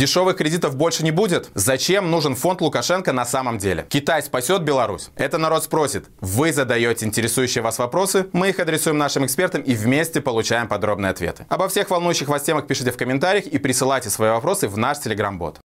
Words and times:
Дешевых 0.00 0.38
кредитов 0.38 0.76
больше 0.76 1.04
не 1.04 1.10
будет? 1.10 1.50
Зачем 1.52 2.10
нужен 2.10 2.34
фонд 2.34 2.62
Лукашенко 2.62 3.12
на 3.12 3.26
самом 3.26 3.58
деле? 3.58 3.84
Китай 3.86 4.22
спасет 4.22 4.62
Беларусь? 4.62 5.10
Это 5.14 5.36
народ 5.36 5.62
спросит. 5.62 6.06
Вы 6.22 6.54
задаете 6.54 7.04
интересующие 7.04 7.60
вас 7.60 7.78
вопросы, 7.78 8.26
мы 8.32 8.48
их 8.48 8.58
адресуем 8.58 8.96
нашим 8.96 9.26
экспертам 9.26 9.60
и 9.60 9.74
вместе 9.74 10.22
получаем 10.22 10.68
подробные 10.68 11.10
ответы. 11.10 11.44
Обо 11.50 11.68
всех 11.68 11.90
волнующих 11.90 12.28
вас 12.28 12.44
темах 12.44 12.66
пишите 12.66 12.92
в 12.92 12.96
комментариях 12.96 13.46
и 13.46 13.58
присылайте 13.58 14.08
свои 14.08 14.30
вопросы 14.30 14.68
в 14.68 14.78
наш 14.78 15.00
телеграм-бот. 15.00 15.60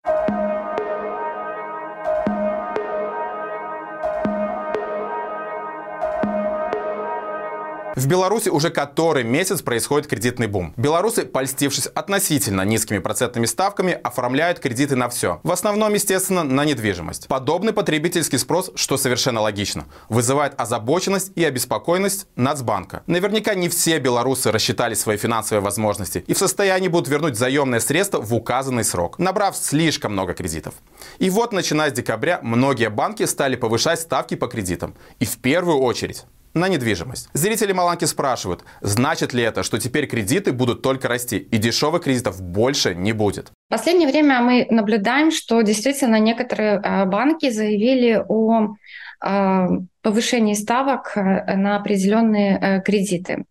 В 7.96 8.08
Беларуси 8.08 8.50
уже 8.50 8.72
который 8.72 9.24
месяц 9.24 9.62
происходит 9.62 10.08
кредитный 10.08 10.48
бум. 10.48 10.74
Белорусы, 10.78 11.26
польстившись 11.26 11.86
относительно 11.86 12.64
низкими 12.64 12.98
процентными 12.98 13.46
ставками, 13.46 13.94
оформляют 13.94 14.60
кредиты 14.60 14.96
на 14.96 15.10
все. 15.10 15.40
В 15.44 15.52
основном, 15.52 15.94
естественно, 15.94 16.44
на 16.44 16.66
недвижимость. 16.66 17.28
Подобный 17.28 17.72
потребительский 17.72 18.40
спрос, 18.40 18.72
что 18.74 18.98
совершенно 18.98 19.42
логично, 19.42 19.86
вызывает 20.10 20.60
озабоченность 20.60 21.34
и 21.36 21.44
обеспокоенность 21.44 22.26
Нацбанка. 22.36 23.04
Наверняка 23.06 23.54
не 23.54 23.70
все 23.70 24.00
белорусы 24.00 24.52
рассчитали 24.52 24.96
свои 24.96 25.18
финансовые 25.18 25.62
возможности 25.62 26.24
и 26.26 26.34
в 26.34 26.40
состоянии 26.40 26.88
будут 26.88 27.10
вернуть 27.10 27.38
заемные 27.38 27.80
средства 27.80 28.20
в 28.20 28.34
указанный 28.34 28.84
срок, 28.84 29.20
набрав 29.20 29.56
слишком 29.56 30.14
много 30.14 30.34
кредитов. 30.34 30.74
И 31.20 31.30
вот, 31.30 31.54
начиная 31.54 31.92
с 31.92 31.94
декабря, 31.94 32.40
многие 32.42 32.90
банки 32.90 33.24
стали 33.26 33.56
повышать 33.56 34.00
ставки 34.00 34.34
по 34.34 34.48
кредитам. 34.48 34.96
И 35.20 35.26
в 35.26 35.38
первую 35.38 35.78
очередь 35.78 36.26
на 36.54 36.68
недвижимость. 36.68 37.30
Зрители 37.34 37.72
Маланки 37.72 38.06
спрашивают, 38.06 38.64
значит 38.82 39.34
ли 39.34 39.44
это, 39.44 39.64
что 39.64 39.80
теперь 39.80 40.08
кредиты 40.08 40.52
будут 40.52 40.82
только 40.82 41.08
расти 41.08 41.38
и 41.38 41.58
дешевых 41.58 42.04
кредитов 42.04 42.42
больше 42.42 42.96
не 42.96 43.14
будет? 43.14 43.52
В 43.70 43.72
последнее 43.72 44.08
время 44.08 44.42
мы 44.42 44.68
наблюдаем, 44.70 45.32
что 45.32 45.62
действительно 45.62 46.20
некоторые 46.20 46.80
а, 46.84 47.06
банки 47.06 47.50
заявили 47.50 48.24
о 48.28 48.76
а, 49.20 49.68
повышении 50.02 50.54
ставок 50.54 51.14
э, 51.16 51.56
на 51.56 51.78
определенные 51.78 52.60
э, 52.60 52.82
кредиты. 52.82 53.46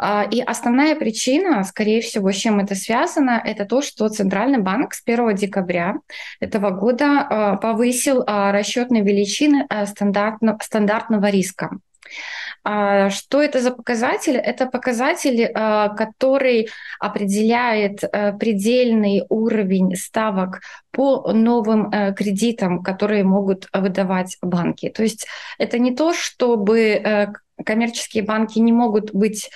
А, 0.00 0.24
и 0.28 0.40
основная 0.40 0.96
причина, 0.96 1.62
скорее 1.64 2.00
всего, 2.00 2.32
с 2.32 2.36
чем 2.36 2.60
это 2.60 2.74
связано, 2.74 3.40
это 3.44 3.66
то, 3.66 3.82
что 3.82 4.08
Центральный 4.08 4.58
банк 4.58 4.94
с 4.94 5.02
1 5.04 5.34
декабря 5.34 5.96
этого 6.40 6.70
года 6.70 7.58
повысил 7.60 8.24
расчетные 8.26 9.02
величины 9.02 9.66
э, 9.68 9.84
стандартного 9.86 11.26
риска. 11.28 11.70
А, 12.64 13.10
что 13.10 13.42
это 13.42 13.60
за 13.60 13.72
показатель? 13.72 14.36
Это 14.36 14.66
показатель, 14.66 15.50
а, 15.54 15.88
который 15.90 16.68
определяет 17.00 18.04
э, 18.04 18.32
предельный 18.38 19.24
уровень 19.28 19.96
ставок 19.96 20.60
по 20.92 21.32
новым 21.32 21.90
э, 21.90 22.14
кредитам, 22.14 22.82
которые 22.82 23.24
могут 23.24 23.68
выдавать 23.72 24.36
банки. 24.42 24.90
То 24.90 25.02
есть 25.02 25.26
это 25.58 25.78
не 25.78 25.94
то, 25.94 26.12
чтобы 26.12 26.80
э, 26.80 27.32
коммерческие 27.64 28.22
банки 28.22 28.58
не 28.58 28.72
могут 28.72 29.12
быть 29.12 29.50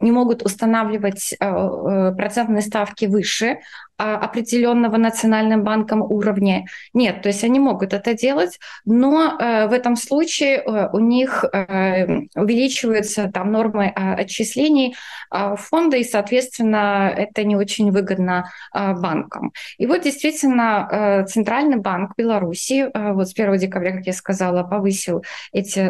не 0.00 0.12
могут 0.12 0.42
устанавливать 0.42 1.34
процентные 1.38 2.62
ставки 2.62 3.06
выше, 3.06 3.58
а, 4.00 4.16
определенного 4.16 4.96
национальным 4.96 5.62
банком 5.62 6.00
уровня. 6.00 6.64
Нет, 6.94 7.20
то 7.20 7.28
есть 7.28 7.44
они 7.44 7.60
могут 7.60 7.92
это 7.92 8.14
делать, 8.14 8.58
но 8.86 9.36
э, 9.38 9.66
в 9.66 9.74
этом 9.74 9.94
случае 9.94 10.56
э, 10.56 10.88
у 10.94 11.00
них 11.00 11.44
э, 11.44 12.06
увеличиваются 12.34 13.30
там 13.30 13.52
нормы 13.52 13.88
отчислений 13.88 14.94
фонда, 15.30 15.98
и, 15.98 16.04
соответственно, 16.04 17.12
это 17.14 17.44
не 17.44 17.56
очень 17.56 17.92
выгодно 17.92 18.50
банкам. 18.74 19.52
И 19.78 19.86
вот 19.86 20.02
действительно 20.02 21.24
Центральный 21.28 21.76
банк 21.76 22.14
Беларуси 22.16 22.90
вот 22.92 23.28
с 23.28 23.32
1 23.32 23.56
декабря, 23.58 23.92
как 23.92 24.06
я 24.06 24.12
сказала, 24.12 24.64
повысил 24.64 25.22
эти 25.52 25.80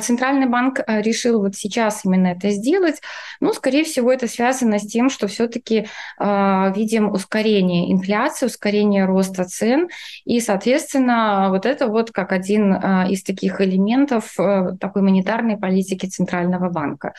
Центральный 0.00 0.46
банк 0.46 0.80
решил 0.86 1.40
вот 1.40 1.54
сейчас 1.54 2.04
именно 2.04 2.28
это 2.28 2.50
сделать? 2.50 2.70
делать. 2.70 3.00
Ну, 3.40 3.52
скорее 3.52 3.84
всего, 3.84 4.12
это 4.12 4.26
связано 4.26 4.78
с 4.78 4.86
тем, 4.86 5.10
что 5.10 5.26
все-таки 5.26 5.86
э, 6.18 6.72
видим 6.74 7.10
ускорение 7.10 7.92
инфляции, 7.92 8.46
ускорение 8.46 9.04
роста 9.04 9.44
цен, 9.44 9.88
и, 10.24 10.40
соответственно, 10.40 11.48
вот 11.50 11.66
это 11.66 11.86
вот 11.88 12.10
как 12.10 12.32
один 12.32 12.74
э, 12.74 13.10
из 13.10 13.22
таких 13.22 13.60
элементов 13.60 14.38
э, 14.38 14.76
такой 14.80 15.02
монетарной 15.02 15.56
политики 15.56 16.06
Центрального 16.06 16.70
банка. 16.70 17.14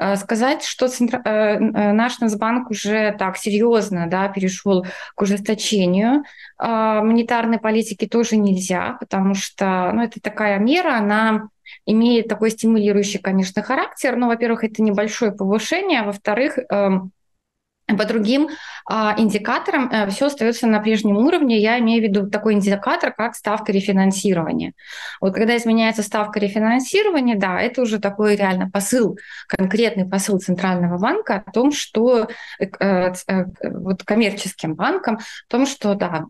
Э, 0.00 0.16
сказать, 0.16 0.64
что 0.64 0.88
Центр... 0.88 1.20
э, 1.24 1.58
наш 1.92 2.20
Нацбанк 2.20 2.70
уже 2.70 3.14
так 3.18 3.36
серьезно 3.36 4.06
да, 4.08 4.28
перешел 4.28 4.86
к 5.14 5.22
ужесточению 5.22 6.22
э, 6.22 6.66
монетарной 7.02 7.58
политики 7.58 8.06
тоже 8.06 8.36
нельзя, 8.36 8.96
потому 9.00 9.34
что 9.34 9.90
ну, 9.94 10.02
это 10.02 10.20
такая 10.20 10.58
мера, 10.58 10.98
она 10.98 11.48
имеет 11.86 12.28
такой 12.28 12.50
стимулирующий, 12.50 13.20
конечно, 13.20 13.62
характер. 13.62 14.16
Но, 14.16 14.28
во-первых, 14.28 14.64
это 14.64 14.82
небольшое 14.82 15.32
повышение, 15.32 16.00
а 16.00 16.04
во-вторых, 16.04 16.58
эм, 16.70 17.12
по 17.88 18.04
другим 18.04 18.48
а, 18.86 19.14
индикаторам 19.18 19.90
э, 19.90 20.08
все 20.10 20.26
остается 20.26 20.66
на 20.66 20.80
прежнем 20.80 21.16
уровне. 21.16 21.58
Я 21.58 21.78
имею 21.78 22.00
в 22.00 22.04
виду 22.04 22.30
такой 22.30 22.54
индикатор, 22.54 23.12
как 23.12 23.34
ставка 23.34 23.72
рефинансирования. 23.72 24.72
Вот 25.20 25.34
когда 25.34 25.56
изменяется 25.56 26.02
ставка 26.02 26.40
рефинансирования, 26.40 27.36
да, 27.36 27.60
это 27.60 27.82
уже 27.82 27.98
такой 27.98 28.36
реально 28.36 28.70
посыл, 28.70 29.18
конкретный 29.46 30.08
посыл 30.08 30.38
Центрального 30.38 30.98
банка 30.98 31.42
о 31.44 31.50
том, 31.50 31.72
что 31.72 32.28
э, 32.58 32.66
э, 32.80 33.44
вот 33.62 34.02
коммерческим 34.04 34.74
банкам, 34.74 35.16
о 35.16 35.50
том, 35.50 35.66
что 35.66 35.94
да, 35.94 36.26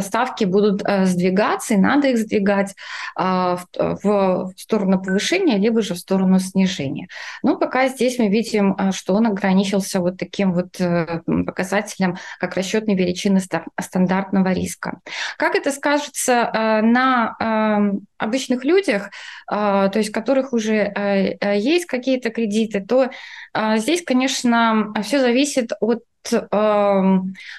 ставки 0.00 0.44
будут 0.44 0.82
э, 0.84 1.06
сдвигаться, 1.06 1.74
и 1.74 1.76
надо 1.76 2.08
их 2.08 2.18
сдвигать 2.18 2.74
а, 3.16 3.58
в 3.76 4.52
сторону 4.56 5.02
повышения, 5.02 5.58
либо 5.58 5.82
же 5.82 5.94
в 5.94 5.98
сторону 5.98 6.38
снижения. 6.38 7.08
Но 7.42 7.56
пока 7.56 7.88
здесь 7.88 8.18
мы 8.18 8.28
видим, 8.28 8.74
э, 8.78 8.92
что 8.92 9.14
он 9.14 9.26
ограничился 9.26 10.00
вот 10.00 10.16
таким 10.18 10.52
вот 10.52 10.78
показателем, 11.46 12.16
как 12.38 12.54
расчетные 12.54 12.96
величины 12.96 13.40
стандартного 13.80 14.52
риска. 14.52 15.00
Как 15.36 15.54
это 15.54 15.70
скажется 15.72 16.50
на 16.82 17.36
обычных 18.18 18.64
людях, 18.64 19.10
то 19.48 19.92
есть 19.94 20.10
которых 20.10 20.52
уже 20.52 21.38
есть 21.54 21.86
какие-то 21.86 22.30
кредиты, 22.30 22.80
то 22.80 23.10
здесь, 23.76 24.02
конечно, 24.04 24.92
все 25.02 25.20
зависит 25.20 25.72
от 25.80 25.98
э, 25.98 26.11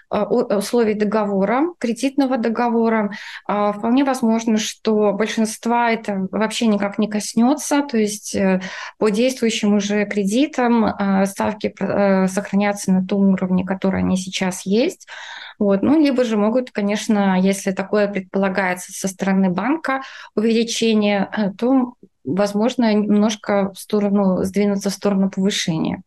условий 0.09 0.93
договора, 0.93 1.73
кредитного 1.79 2.37
договора. 2.37 3.11
А, 3.45 3.73
вполне 3.73 4.03
возможно, 4.03 4.57
что 4.57 5.13
большинства 5.13 5.91
это 5.91 6.27
вообще 6.31 6.67
никак 6.67 6.97
не 6.97 7.07
коснется, 7.07 7.81
то 7.81 7.97
есть 7.97 8.35
э, 8.35 8.61
по 8.97 9.09
действующим 9.09 9.75
уже 9.75 10.05
кредитам 10.05 10.85
э, 10.85 11.25
ставки 11.25 11.73
сохранятся 12.27 12.91
на 12.91 13.05
том 13.05 13.29
уровне, 13.33 13.65
который 13.65 13.99
они 13.99 14.17
сейчас 14.17 14.65
есть. 14.65 15.07
Вот. 15.59 15.81
Ну, 15.81 16.01
либо 16.01 16.23
же 16.23 16.37
могут, 16.37 16.71
конечно, 16.71 17.39
если 17.39 17.71
такое 17.71 18.07
предполагается 18.07 18.91
со 18.91 19.07
стороны 19.07 19.49
банка, 19.49 20.01
увеличение, 20.35 21.53
то 21.57 21.93
возможно, 22.23 22.93
немножко 22.93 23.71
в 23.73 23.79
сторону, 23.79 24.43
сдвинуться 24.43 24.89
в 24.89 24.93
сторону 24.93 25.29
повышения. 25.29 26.01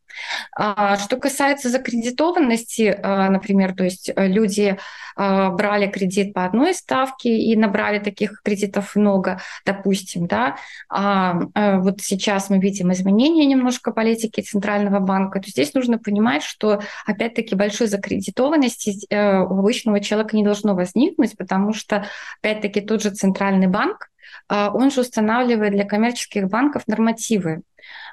А, 0.54 0.96
что 0.96 1.16
касается 1.16 1.68
закредитованности, 1.68 2.98
а, 3.02 3.30
например, 3.30 3.74
то 3.74 3.84
есть 3.84 4.10
э, 4.14 4.26
люди 4.26 4.78
а, 5.16 5.50
брали 5.50 5.86
кредит 5.86 6.32
по 6.34 6.44
одной 6.44 6.74
ставке 6.74 7.36
и 7.36 7.56
набрали 7.56 7.98
таких 7.98 8.40
кредитов 8.42 8.96
много, 8.96 9.40
допустим, 9.64 10.26
да, 10.26 10.56
а 10.88 11.34
вот 11.78 12.00
сейчас 12.00 12.50
мы 12.50 12.58
видим 12.58 12.92
изменения 12.92 13.46
немножко 13.46 13.92
политики 13.92 14.40
Центрального 14.40 15.00
банка, 15.00 15.40
то 15.40 15.48
здесь 15.48 15.74
нужно 15.74 15.98
понимать, 15.98 16.42
что 16.42 16.80
опять-таки 17.06 17.54
большой 17.54 17.86
закредитованности 17.86 19.06
э, 19.10 19.40
у 19.40 19.58
обычного 19.58 20.00
человека 20.00 20.36
не 20.36 20.44
должно 20.44 20.74
возникнуть, 20.74 21.36
потому 21.36 21.72
что 21.72 22.06
опять-таки 22.40 22.80
тот 22.80 23.02
же 23.02 23.10
Центральный 23.10 23.66
банк, 23.66 24.10
он 24.48 24.90
же 24.90 25.00
устанавливает 25.00 25.72
для 25.72 25.84
коммерческих 25.84 26.48
банков 26.48 26.82
нормативы. 26.86 27.62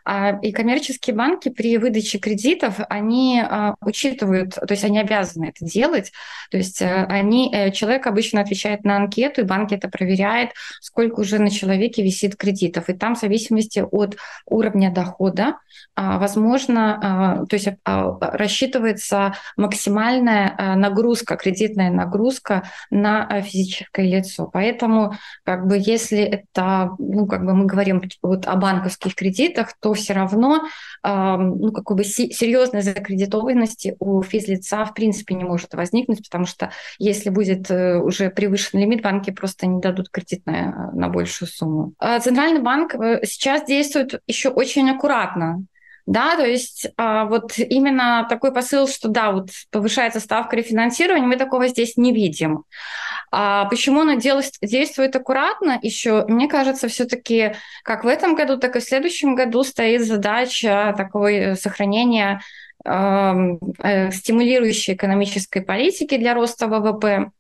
А, 0.06 0.38
и 0.42 0.52
коммерческие 0.52 1.16
банки 1.16 1.50
при 1.50 1.78
выдаче 1.78 2.20
кредитов, 2.20 2.80
они 2.90 3.42
а, 3.42 3.75
учитывают, 3.81 4.56
то 4.56 4.68
есть 4.70 4.84
они 4.84 5.00
обязаны 5.00 5.46
это 5.46 5.66
делать, 5.66 6.12
то 6.52 6.58
есть 6.58 6.81
э, 6.81 7.06
они, 7.06 7.54
э, 7.54 7.72
человек 7.72 8.06
обычно 8.06 8.42
отвечает 8.42 8.84
на 8.84 8.98
анкету, 8.98 9.42
и 9.42 9.46
банк 9.46 9.72
это 9.72 9.88
проверяет, 9.88 10.52
сколько 10.81 11.22
уже 11.22 11.40
на 11.40 11.50
человеке 11.50 12.04
висит 12.04 12.36
кредитов. 12.36 12.90
И 12.90 12.94
там 12.94 13.16
в 13.16 13.20
зависимости 13.20 13.80
от 13.80 14.18
уровня 14.46 14.92
дохода, 14.92 15.58
а, 15.96 16.20
возможно, 16.20 17.46
то 17.50 17.56
есть 17.56 17.68
рассчитывается 17.86 19.36
максимальная 19.58 20.75
нагрузка, 20.75 21.38
кредитная 21.38 21.90
нагрузка 21.92 22.64
на 22.90 23.42
физическое 23.42 24.06
лицо. 24.06 24.50
Поэтому, 24.52 25.14
как 25.44 25.68
бы, 25.68 25.78
если 25.80 26.20
это, 26.20 26.92
ну, 27.00 27.25
как 27.25 27.46
бы 27.46 27.54
мы 27.56 27.66
говорим 27.66 28.04
вот 28.22 28.48
о 28.48 28.56
банковских 28.56 29.16
кредитах, 29.16 29.62
то 29.80 29.94
все 29.94 30.13
равно 30.13 30.63
ну, 31.04 31.71
какой 31.74 31.98
бы 31.98 32.04
серьезной 32.04 32.81
закредитованности 32.81 33.95
у 34.00 34.21
физлица 34.21 34.86
в 34.86 34.94
принципе 34.94 35.36
не 35.36 35.44
может 35.44 35.74
возникнуть, 35.74 36.24
потому 36.24 36.45
что 36.45 36.71
если 36.98 37.30
будет 37.30 37.69
э, 37.69 37.98
уже 38.00 38.30
превышен 38.30 38.80
лимит, 38.80 39.01
банки 39.01 39.31
просто 39.31 39.68
не 39.68 39.81
дадут 39.81 40.10
кредит 40.10 40.45
на, 40.45 40.92
на 40.94 41.10
большую 41.10 41.50
сумму. 41.50 41.94
А 42.00 42.19
Центральный 42.19 42.62
банк 42.62 42.95
э, 42.95 43.19
сейчас 43.25 43.65
действует 43.65 44.21
еще 44.27 44.50
очень 44.50 44.89
аккуратно. 44.89 45.65
Да, 46.06 46.36
то 46.36 46.46
есть 46.46 46.88
а, 46.98 47.26
вот 47.26 47.58
именно 47.58 48.26
такой 48.30 48.54
посыл, 48.54 48.88
что 48.88 49.08
да, 49.08 49.32
вот 49.32 49.50
повышается 49.72 50.20
ставка 50.20 50.58
рефинансирования, 50.58 51.26
мы 51.26 51.38
такого 51.38 51.70
здесь 51.70 51.96
не 51.96 52.14
видим. 52.14 52.66
А 53.32 53.66
почему 53.66 54.02
она 54.02 54.18
действует 54.18 55.16
аккуратно 55.16 55.80
еще? 55.82 56.26
Мне 56.28 56.48
кажется, 56.50 56.90
все-таки 56.90 57.56
как 57.84 58.04
в 58.04 58.08
этом 58.08 58.36
году, 58.36 58.58
так 58.58 58.76
и 58.76 58.80
в 58.80 58.84
следующем 58.84 59.36
году 59.36 59.64
стоит 59.64 60.06
задача 60.06 60.94
такой 60.98 61.36
э, 61.36 61.56
сохранения 61.56 62.42
стимулирующей 62.86 64.94
экономической 64.94 65.62
политики 65.62 66.18
для 66.18 66.34
роста 66.34 66.68
ВВП. 66.68 67.32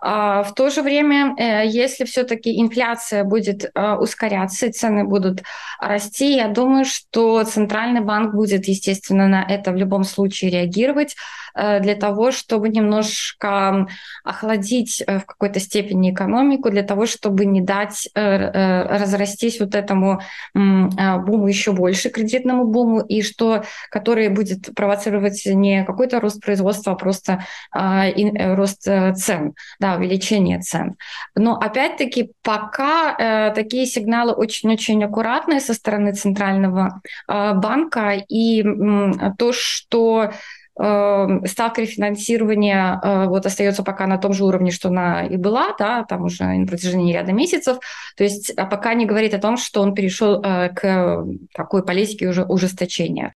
А, 0.00 0.42
в 0.42 0.54
то 0.54 0.70
же 0.70 0.82
время, 0.82 1.34
э, 1.38 1.66
если 1.66 2.04
все-таки 2.04 2.60
инфляция 2.60 3.24
будет 3.24 3.70
э, 3.74 3.94
ускоряться 3.94 4.72
цены 4.72 5.04
будут 5.04 5.42
расти, 5.80 6.36
я 6.36 6.48
думаю, 6.48 6.84
что 6.84 7.42
Центральный 7.44 8.00
банк 8.00 8.34
будет, 8.34 8.68
естественно, 8.68 9.26
на 9.26 9.42
это 9.42 9.72
в 9.72 9.76
любом 9.76 10.04
случае 10.04 10.50
реагировать 10.50 11.16
э, 11.54 11.80
для 11.80 11.94
того, 11.94 12.30
чтобы 12.30 12.68
немножко 12.68 13.86
охладить 14.24 15.02
в 15.06 15.22
какой-то 15.26 15.60
степени 15.60 16.12
экономику, 16.12 16.70
для 16.70 16.82
того, 16.82 17.06
чтобы 17.06 17.46
не 17.46 17.60
дать 17.60 18.08
разрастись 18.14 19.60
вот 19.60 19.74
этому 19.74 20.20
буму 20.54 21.46
еще 21.46 21.72
больше, 21.72 22.10
кредитному 22.10 22.64
буму, 22.64 23.00
и 23.00 23.22
что, 23.22 23.64
который 23.90 24.28
будет 24.28 24.74
провоцировать 24.80 25.42
не 25.44 25.84
какой-то 25.84 26.20
рост 26.20 26.42
производства, 26.42 26.92
а 26.92 26.96
просто 26.96 27.44
рост 27.72 28.82
цен 28.82 29.52
да, 29.78 29.96
увеличение 29.96 30.60
цен. 30.60 30.96
Но 31.34 31.56
опять-таки 31.56 32.32
пока 32.42 33.16
э, 33.18 33.54
такие 33.54 33.86
сигналы 33.86 34.32
очень-очень 34.32 35.04
аккуратные 35.04 35.60
со 35.60 35.74
стороны 35.74 36.12
Центрального 36.12 37.00
э, 37.28 37.54
банка, 37.54 38.12
и 38.28 38.62
э, 38.62 39.12
то, 39.38 39.52
что 39.52 40.30
э, 40.78 41.28
ставка 41.46 41.82
рефинансирования 41.82 43.00
э, 43.02 43.26
вот 43.26 43.46
остается 43.46 43.82
пока 43.82 44.06
на 44.06 44.18
том 44.18 44.32
же 44.32 44.44
уровне, 44.44 44.70
что 44.70 44.88
она 44.88 45.26
и 45.26 45.36
была, 45.36 45.74
да, 45.78 46.04
там 46.04 46.24
уже 46.24 46.44
на 46.44 46.66
протяжении 46.66 47.12
ряда 47.12 47.32
месяцев, 47.32 47.78
то 48.16 48.24
есть 48.24 48.50
а 48.56 48.66
пока 48.66 48.94
не 48.94 49.06
говорит 49.06 49.34
о 49.34 49.38
том, 49.38 49.56
что 49.56 49.82
он 49.82 49.94
перешел 49.94 50.42
э, 50.42 50.70
к 50.70 51.24
такой 51.54 51.84
политике 51.84 52.28
уже 52.28 52.44
ужесточения. 52.44 53.34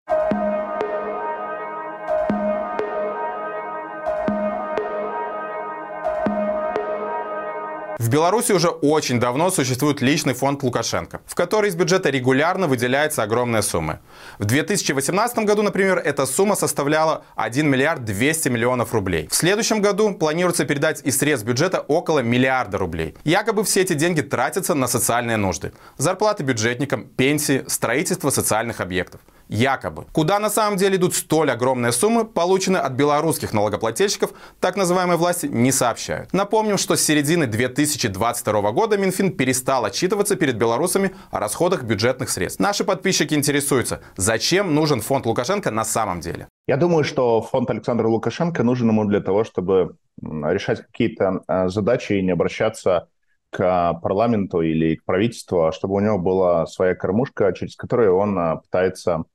В 8.04 8.10
Беларуси 8.10 8.52
уже 8.52 8.68
очень 8.68 9.18
давно 9.18 9.50
существует 9.50 10.02
личный 10.02 10.34
фонд 10.34 10.62
Лукашенко, 10.62 11.22
в 11.24 11.34
который 11.34 11.70
из 11.70 11.74
бюджета 11.74 12.10
регулярно 12.10 12.66
выделяются 12.66 13.22
огромные 13.22 13.62
суммы. 13.62 13.98
В 14.38 14.44
2018 14.44 15.38
году, 15.38 15.62
например, 15.62 15.96
эта 15.96 16.26
сумма 16.26 16.54
составляла 16.54 17.24
1 17.36 17.66
миллиард 17.66 18.04
200 18.04 18.50
миллионов 18.50 18.92
рублей. 18.92 19.26
В 19.30 19.34
следующем 19.34 19.80
году 19.80 20.12
планируется 20.12 20.66
передать 20.66 21.00
из 21.02 21.16
средств 21.16 21.48
бюджета 21.48 21.80
около 21.80 22.18
миллиарда 22.18 22.76
рублей. 22.76 23.14
Якобы 23.24 23.64
все 23.64 23.80
эти 23.80 23.94
деньги 23.94 24.20
тратятся 24.20 24.74
на 24.74 24.86
социальные 24.86 25.38
нужды. 25.38 25.72
Зарплаты 25.96 26.42
бюджетникам, 26.42 27.06
пенсии, 27.06 27.64
строительство 27.68 28.28
социальных 28.28 28.82
объектов 28.82 29.22
якобы. 29.48 30.06
Куда 30.12 30.38
на 30.38 30.50
самом 30.50 30.76
деле 30.76 30.96
идут 30.96 31.14
столь 31.14 31.50
огромные 31.50 31.92
суммы, 31.92 32.24
полученные 32.24 32.80
от 32.80 32.92
белорусских 32.92 33.52
налогоплательщиков, 33.52 34.32
так 34.60 34.76
называемые 34.76 35.16
власти 35.16 35.46
не 35.46 35.72
сообщают. 35.72 36.32
Напомним, 36.32 36.78
что 36.78 36.96
с 36.96 37.02
середины 37.02 37.46
2022 37.46 38.72
года 38.72 38.96
Минфин 38.96 39.32
перестал 39.32 39.84
отчитываться 39.84 40.36
перед 40.36 40.56
белорусами 40.56 41.14
о 41.30 41.40
расходах 41.40 41.84
бюджетных 41.84 42.30
средств. 42.30 42.60
Наши 42.60 42.84
подписчики 42.84 43.34
интересуются, 43.34 44.00
зачем 44.16 44.74
нужен 44.74 45.00
фонд 45.00 45.26
Лукашенко 45.26 45.70
на 45.70 45.84
самом 45.84 46.20
деле. 46.20 46.48
Я 46.66 46.76
думаю, 46.76 47.04
что 47.04 47.42
фонд 47.42 47.70
Александра 47.70 48.08
Лукашенко 48.08 48.62
нужен 48.62 48.88
ему 48.88 49.04
для 49.04 49.20
того, 49.20 49.44
чтобы 49.44 49.96
решать 50.20 50.80
какие-то 50.80 51.42
а, 51.46 51.68
задачи 51.68 52.14
и 52.14 52.22
не 52.22 52.30
обращаться 52.30 53.08
к 53.50 54.00
парламенту 54.02 54.62
или 54.62 54.96
к 54.96 55.04
правительству, 55.04 55.66
а 55.66 55.72
чтобы 55.72 55.94
у 55.94 56.00
него 56.00 56.18
была 56.18 56.66
своя 56.66 56.94
кормушка, 56.94 57.52
через 57.52 57.76
которую 57.76 58.16
он 58.16 58.38
а, 58.38 58.56
пытается 58.56 59.24
Э, 59.24 59.33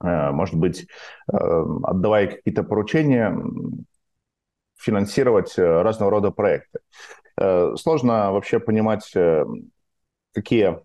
может 0.00 0.56
быть, 0.56 0.86
э, 1.32 1.36
отдавая 1.84 2.26
какие-то 2.28 2.62
поручения, 2.62 3.36
финансировать 4.76 5.58
э, 5.58 5.82
разного 5.82 6.10
рода 6.10 6.30
проекты. 6.30 6.80
Сложно 7.76 8.30
вообще 8.30 8.60
понимать, 8.60 9.12
какие 10.32 10.78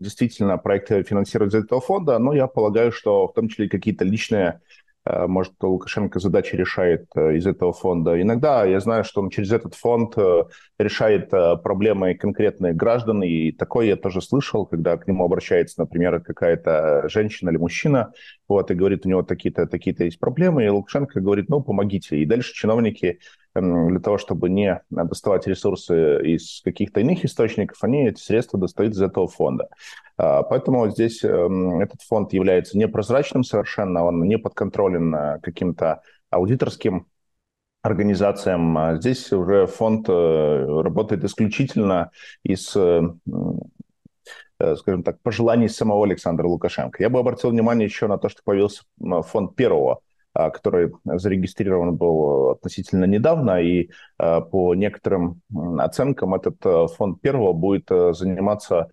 действительно 0.00 0.58
проекты 0.58 1.04
финансируют 1.04 1.54
из 1.54 1.64
этого 1.64 1.80
фонда, 1.80 2.18
но 2.18 2.32
я 2.32 2.48
полагаю, 2.48 2.90
что 2.90 3.28
в 3.28 3.32
том 3.32 3.48
числе 3.48 3.68
какие-то 3.68 4.04
личные 4.04 4.60
Э, 4.60 4.83
может, 5.06 5.52
Лукашенко 5.60 6.18
задачи 6.18 6.56
решает 6.56 7.06
э, 7.14 7.36
из 7.36 7.46
этого 7.46 7.72
фонда. 7.72 8.20
Иногда 8.20 8.64
я 8.64 8.80
знаю, 8.80 9.04
что 9.04 9.20
он 9.20 9.28
через 9.28 9.52
этот 9.52 9.74
фонд 9.74 10.16
э, 10.16 10.44
решает 10.78 11.30
проблемы 11.30 12.14
конкретных 12.14 12.74
граждан, 12.74 13.22
и 13.22 13.52
такое 13.52 13.86
я 13.86 13.96
тоже 13.96 14.22
слышал, 14.22 14.64
когда 14.64 14.96
к 14.96 15.06
нему 15.06 15.24
обращается, 15.24 15.80
например, 15.80 16.20
какая-то 16.20 17.08
женщина 17.08 17.50
или 17.50 17.58
мужчина, 17.58 18.12
вот, 18.48 18.70
и 18.70 18.74
говорит, 18.74 19.04
у 19.04 19.08
него 19.08 19.22
такие-то 19.22 19.66
такие 19.66 19.94
есть 19.98 20.18
проблемы, 20.18 20.64
и 20.64 20.68
Лукашенко 20.68 21.20
говорит, 21.20 21.48
ну, 21.48 21.62
помогите. 21.62 22.18
И 22.18 22.26
дальше 22.26 22.54
чиновники 22.54 23.18
для 23.54 24.00
того, 24.00 24.18
чтобы 24.18 24.48
не 24.48 24.80
доставать 24.90 25.46
ресурсы 25.46 26.20
из 26.22 26.60
каких-то 26.62 27.00
иных 27.00 27.24
источников, 27.24 27.78
они 27.82 28.08
эти 28.08 28.20
средства 28.20 28.58
достают 28.58 28.94
из 28.94 29.02
этого 29.02 29.28
фонда. 29.28 29.68
А, 30.16 30.42
поэтому 30.42 30.88
здесь 30.90 31.22
эм, 31.24 31.80
этот 31.80 32.02
фонд 32.02 32.32
является 32.32 32.76
непрозрачным 32.76 33.44
совершенно, 33.44 34.04
он 34.04 34.22
не 34.22 34.38
подконтролен 34.38 35.14
э, 35.14 35.40
каким-то 35.40 36.02
аудиторским 36.30 37.06
организациям. 37.82 38.76
А 38.76 38.96
здесь 38.96 39.32
уже 39.32 39.66
фонд 39.66 40.08
э, 40.08 40.82
работает 40.82 41.22
исключительно 41.24 42.10
из 42.42 42.74
э, 42.76 43.02
скажем 44.76 45.02
так, 45.02 45.20
пожеланий 45.20 45.68
самого 45.68 46.04
Александра 46.04 46.46
Лукашенко. 46.46 47.02
Я 47.02 47.10
бы 47.10 47.18
обратил 47.18 47.50
внимание 47.50 47.86
еще 47.86 48.06
на 48.06 48.18
то, 48.18 48.28
что 48.28 48.42
появился 48.44 48.82
фонд 48.98 49.56
первого 49.56 50.00
который 50.34 50.92
зарегистрирован 51.04 51.96
был 51.96 52.50
относительно 52.50 53.04
недавно, 53.04 53.62
и 53.62 53.90
а, 54.18 54.40
по 54.40 54.74
некоторым 54.74 55.40
оценкам 55.78 56.34
этот 56.34 56.56
а, 56.66 56.88
фонд 56.88 57.20
первого 57.20 57.52
будет 57.52 57.88
заниматься 57.88 58.90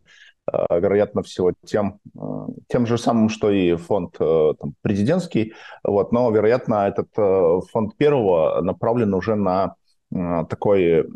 вероятно 0.51 1.21
всего 1.21 1.53
тем, 1.63 1.99
тем 2.67 2.85
же 2.85 2.97
самым, 2.97 3.29
что 3.29 3.51
и 3.51 3.75
фонд 3.75 4.17
там, 4.17 4.73
президентский, 4.81 5.53
вот, 5.83 6.11
но, 6.11 6.29
вероятно, 6.31 6.87
этот 6.87 7.09
фонд 7.69 7.95
первого 7.95 8.59
направлен 8.61 9.13
уже 9.13 9.35
на 9.35 9.75
такой 10.09 11.07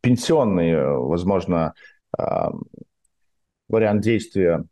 пенсионный, 0.00 0.96
возможно, 0.98 1.74
вариант 3.68 4.00
действия 4.00 4.64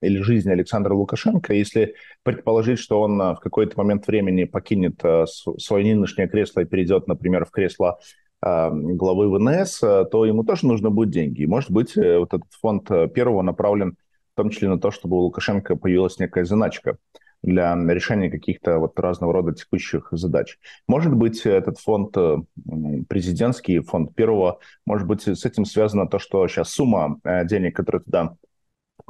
или 0.00 0.20
жизни 0.20 0.50
Александра 0.50 0.94
Лукашенко, 0.94 1.54
если 1.54 1.94
предположить, 2.22 2.78
что 2.78 3.00
он 3.00 3.18
в 3.18 3.38
какой-то 3.40 3.78
момент 3.78 4.06
времени 4.06 4.44
покинет 4.44 5.02
свое 5.26 5.94
нынешнее 5.94 6.28
кресло 6.28 6.60
и 6.60 6.64
перейдет, 6.64 7.06
например, 7.06 7.44
в 7.44 7.50
кресло 7.50 7.98
главы 8.40 9.30
ВНС, 9.30 9.80
то 9.80 10.24
ему 10.24 10.44
тоже 10.44 10.66
нужно 10.66 10.90
будет 10.90 11.10
деньги. 11.10 11.42
И, 11.42 11.46
может 11.46 11.70
быть, 11.70 11.96
вот 11.96 12.32
этот 12.32 12.52
фонд 12.60 12.88
первого 13.12 13.42
направлен 13.42 13.96
в 14.32 14.36
том 14.36 14.50
числе 14.50 14.68
на 14.68 14.78
то, 14.78 14.92
чтобы 14.92 15.16
у 15.16 15.20
Лукашенко 15.22 15.74
появилась 15.74 16.20
некая 16.20 16.44
заначка 16.44 16.98
для 17.42 17.74
решения 17.74 18.30
каких-то 18.30 18.78
вот 18.78 18.98
разного 18.98 19.32
рода 19.32 19.52
текущих 19.52 20.08
задач. 20.10 20.58
Может 20.86 21.14
быть, 21.14 21.46
этот 21.46 21.78
фонд 21.78 22.16
президентский, 23.08 23.80
фонд 23.80 24.14
первого, 24.14 24.58
может 24.86 25.06
быть, 25.06 25.22
с 25.26 25.44
этим 25.44 25.64
связано 25.64 26.08
то, 26.08 26.18
что 26.18 26.46
сейчас 26.48 26.70
сумма 26.70 27.20
э, 27.24 27.46
денег, 27.46 27.76
которые 27.76 28.02
туда 28.02 28.36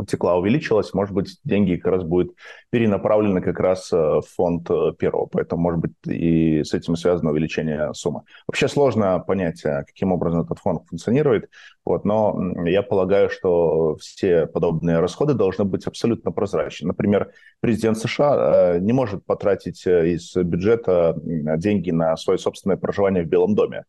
текла 0.06 0.36
увеличилась, 0.36 0.94
может 0.94 1.14
быть, 1.14 1.38
деньги 1.44 1.76
как 1.76 1.92
раз 1.92 2.04
будут 2.04 2.34
перенаправлены 2.70 3.40
как 3.40 3.58
раз 3.60 3.92
э, 3.92 3.96
в 3.96 4.22
фонд 4.36 4.70
э, 4.70 4.92
первого. 4.98 5.26
Поэтому, 5.26 5.62
может 5.62 5.80
быть, 5.80 5.92
и 6.06 6.62
с 6.62 6.74
этим 6.74 6.96
связано 6.96 7.30
увеличение 7.30 7.92
суммы. 7.94 8.22
Вообще 8.46 8.68
сложно 8.68 9.18
понять, 9.18 9.64
э, 9.64 9.84
каким 9.86 10.12
образом 10.12 10.42
этот 10.42 10.58
фонд 10.58 10.82
функционирует, 10.88 11.50
вот, 11.88 12.04
но 12.04 12.38
я 12.66 12.82
полагаю, 12.82 13.30
что 13.30 13.96
все 13.96 14.46
подобные 14.46 15.00
расходы 15.00 15.34
должны 15.34 15.64
быть 15.64 15.86
абсолютно 15.86 16.30
прозрачны. 16.30 16.88
Например, 16.88 17.32
президент 17.60 17.98
США 17.98 18.78
не 18.78 18.92
может 18.92 19.24
потратить 19.24 19.86
из 19.86 20.36
бюджета 20.36 21.16
деньги 21.24 21.90
на 21.90 22.16
свое 22.16 22.38
собственное 22.38 22.76
проживание 22.76 23.24
в 23.24 23.28
Белом 23.28 23.54
доме. 23.54 23.84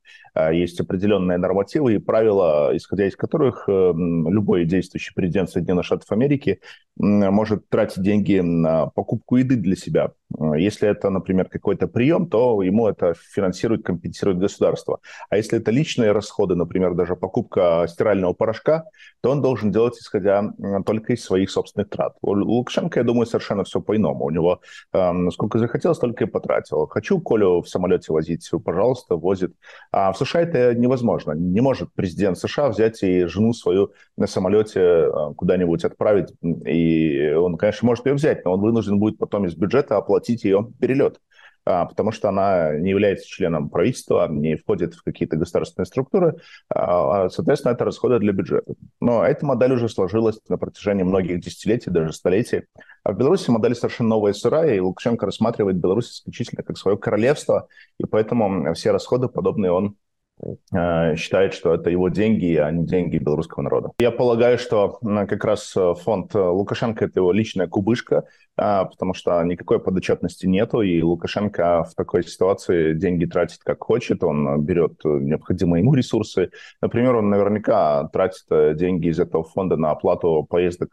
Есть 0.52 0.80
определенные 0.80 1.38
нормативы 1.38 1.96
и 1.96 2.00
правила, 2.00 2.72
исходя 2.74 3.06
из 3.08 3.16
которых 3.16 3.68
любой 3.68 4.66
действующий 4.66 5.14
президент 5.14 5.50
Соединенных 5.50 5.86
Штатов 5.86 6.12
Америки 6.12 6.62
может 6.98 7.70
тратить 7.70 8.02
деньги 8.02 8.40
на 8.40 8.88
покупку 8.88 9.36
еды 9.36 9.56
для 9.56 9.76
себя. 9.76 10.12
Если 10.38 10.88
это, 10.88 11.10
например, 11.10 11.50
какой-то 11.50 11.88
прием, 11.88 12.28
то 12.28 12.62
ему 12.62 12.88
это 12.88 13.16
финансирует, 13.16 13.84
компенсирует 13.84 14.38
государство. 14.38 15.00
А 15.30 15.38
если 15.38 15.58
это 15.58 15.72
личные 15.72 16.12
расходы, 16.12 16.56
например, 16.56 16.94
даже 16.94 17.16
покупка 17.16 17.86
стирального 17.90 18.34
порошка, 18.34 18.86
то 19.22 19.32
он 19.32 19.42
должен 19.42 19.72
делать, 19.72 19.98
исходя 19.98 20.54
только 20.86 21.14
из 21.14 21.24
своих 21.24 21.50
собственных 21.50 21.90
трат. 21.90 22.16
У 22.22 22.32
Лукашенко, 22.32 23.00
я 23.00 23.04
думаю, 23.04 23.26
совершенно 23.26 23.64
все 23.64 23.82
по-иному. 23.82 24.26
У 24.26 24.30
него 24.30 24.62
э, 24.94 25.12
сколько 25.32 25.58
захотел, 25.58 25.96
столько 25.96 26.26
и 26.26 26.28
потратил. 26.28 26.86
Хочу 26.86 27.20
Колю 27.20 27.62
в 27.62 27.68
самолете 27.68 28.14
возить, 28.14 28.50
пожалуйста, 28.64 29.16
возит. 29.16 29.54
А 29.92 30.12
в 30.12 30.18
США 30.18 30.42
это 30.42 30.76
невозможно. 30.76 31.32
Не 31.32 31.62
может 31.62 31.92
президент 31.94 32.38
США 32.38 32.70
взять 32.70 33.02
и 33.02 33.26
жену 33.26 33.54
свою 33.54 33.94
на 34.16 34.28
самолете 34.28 34.80
э, 34.80 35.12
куда-нибудь 35.36 35.84
отправить. 35.84 36.34
И 36.66 37.32
он, 37.32 37.58
конечно, 37.58 37.88
может 37.88 38.06
ее 38.06 38.14
взять, 38.14 38.46
но 38.46 38.54
он 38.54 38.62
вынужден 38.62 39.00
будет 39.00 39.18
потом 39.18 39.46
из 39.46 39.56
бюджета 39.56 39.98
оплатить 39.98 40.19
ее 40.28 40.72
перелет 40.80 41.20
а, 41.70 41.86
потому 41.86 42.12
что 42.12 42.30
она 42.30 42.76
не 42.78 42.90
является 42.90 43.28
членом 43.28 43.70
правительства, 43.70 44.28
не 44.28 44.56
входит 44.56 44.96
в 44.96 45.04
какие-то 45.04 45.38
государственные 45.38 45.86
структуры, 45.86 46.38
а, 46.68 47.26
а, 47.26 47.30
соответственно, 47.30 47.74
это 47.74 47.86
расходы 47.86 48.18
для 48.18 48.34
бюджета. 48.34 48.74
Но 49.00 49.24
эта 49.24 49.46
модель 49.46 49.74
уже 49.74 49.88
сложилась 49.88 50.40
на 50.50 50.58
протяжении 50.58 51.04
многих 51.04 51.40
десятилетий, 51.42 51.92
даже 51.92 52.14
столетий. 52.14 52.64
А 53.04 53.12
в 53.12 53.18
Беларуси 53.18 53.52
модель 53.52 53.76
совершенно 53.76 54.10
новая 54.10 54.32
и 54.32 54.36
сырая, 54.36 54.76
и 54.76 54.80
Лукашенко 54.80 55.28
рассматривает 55.28 55.78
Беларусь 55.78 56.12
исключительно 56.12 56.64
как 56.64 56.78
свое 56.78 56.98
королевство, 56.98 57.68
и 58.00 58.06
поэтому 58.06 58.74
все 58.74 58.92
расходы 58.92 59.28
подобные 59.28 59.72
он 59.72 59.96
считает, 61.16 61.54
что 61.54 61.74
это 61.74 61.90
его 61.90 62.10
деньги, 62.10 62.56
а 62.56 62.72
не 62.72 62.86
деньги 62.86 63.18
белорусского 63.18 63.64
народа. 63.64 63.92
Я 64.00 64.12
полагаю, 64.12 64.58
что 64.58 65.00
как 65.02 65.44
раз 65.44 65.76
э, 65.76 65.94
фонд 65.96 66.34
э, 66.36 66.40
Лукашенко– 66.40 67.06
это 67.06 67.20
его 67.20 67.32
личная 67.32 67.68
кубышка, 67.68 68.26
потому 68.56 69.14
что 69.14 69.42
никакой 69.44 69.80
подотчетности 69.80 70.46
нету, 70.46 70.82
и 70.82 71.02
Лукашенко 71.02 71.86
в 71.86 71.96
такой 71.96 72.24
ситуации 72.24 72.94
деньги 72.94 73.26
тратит 73.26 73.60
как 73.64 73.82
хочет, 73.84 74.22
он 74.24 74.62
берет 74.64 75.00
необходимые 75.04 75.82
ему 75.82 75.94
ресурсы. 75.94 76.52
Например, 76.82 77.16
он 77.16 77.30
наверняка 77.30 78.10
тратит 78.10 78.46
деньги 78.78 79.08
из 79.08 79.20
этого 79.20 79.46
фонда 79.46 79.78
на 79.78 79.92
оплату 79.92 80.46
поездок 80.50 80.90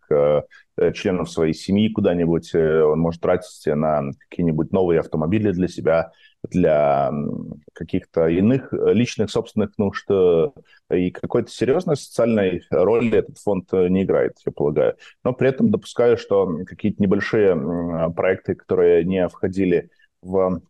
членов 0.94 1.30
своей 1.30 1.54
семьи 1.54 1.88
куда-нибудь, 1.88 2.54
он 2.54 3.00
может 3.00 3.20
тратить 3.20 3.66
на 3.66 4.10
какие-нибудь 4.28 4.72
новые 4.72 5.00
автомобили 5.00 5.50
для 5.52 5.68
себя, 5.68 6.12
для 6.50 7.12
каких-то 7.72 8.28
иных 8.28 8.72
э, 8.72 8.92
личных 8.92 9.30
собственных 9.30 9.76
нужд, 9.78 10.06
э, 10.10 10.48
и 10.90 11.10
какой-то 11.10 11.50
серьезной 11.50 11.96
социальной 11.96 12.62
роли 12.70 13.18
этот 13.18 13.38
фонд 13.38 13.68
э, 13.72 13.88
не 13.88 14.04
играет, 14.04 14.34
я 14.44 14.52
полагаю. 14.52 14.96
Но 15.24 15.32
при 15.32 15.48
этом 15.48 15.70
допускаю, 15.70 16.16
что 16.16 16.64
какие-то 16.66 17.02
небольшие 17.02 18.12
проекты, 18.14 18.54
которые 18.54 19.04
не 19.04 19.28
входили 19.28 19.90
в 20.22 20.62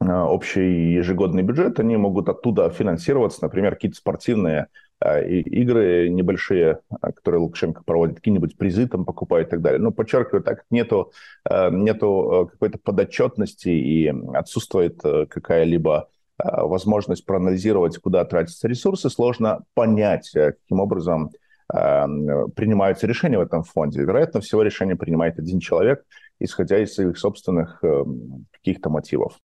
общий 0.00 0.94
ежегодный 0.94 1.44
бюджет, 1.44 1.78
они 1.78 1.96
могут 1.96 2.28
оттуда 2.28 2.68
финансироваться, 2.70 3.38
например, 3.42 3.74
какие-то 3.74 3.96
спортивные 3.96 4.66
а, 5.04 5.20
игры 5.20 6.08
небольшие, 6.08 6.78
а, 6.88 7.12
которые 7.12 7.40
Лукашенко 7.40 7.82
проводит, 7.82 8.16
какие-нибудь 8.16 8.56
призы 8.56 8.86
там 8.86 9.04
покупает 9.04 9.48
и 9.48 9.50
так 9.50 9.60
далее. 9.60 9.80
Но 9.80 9.90
подчеркиваю, 9.90 10.42
так 10.42 10.58
как 10.58 10.66
нету, 10.70 11.12
а, 11.44 11.70
нету 11.70 12.48
какой-то 12.52 12.78
подотчетности 12.78 13.68
и 13.68 14.12
отсутствует 14.34 15.00
какая-либо 15.02 16.08
возможность 16.38 17.24
проанализировать, 17.24 17.98
куда 17.98 18.24
тратятся 18.24 18.66
ресурсы, 18.66 19.10
сложно 19.10 19.64
понять, 19.74 20.30
каким 20.32 20.80
образом 20.80 21.30
принимаются 21.68 23.06
решения 23.06 23.38
в 23.38 23.42
этом 23.42 23.62
фонде. 23.62 24.00
Вероятно, 24.00 24.40
всего 24.40 24.62
решение 24.62 24.96
принимает 24.96 25.38
один 25.38 25.60
человек, 25.60 26.04
исходя 26.40 26.78
из 26.82 26.94
своих 26.94 27.16
собственных 27.16 27.82
каких-то 28.50 28.90
мотивов. 28.90 29.38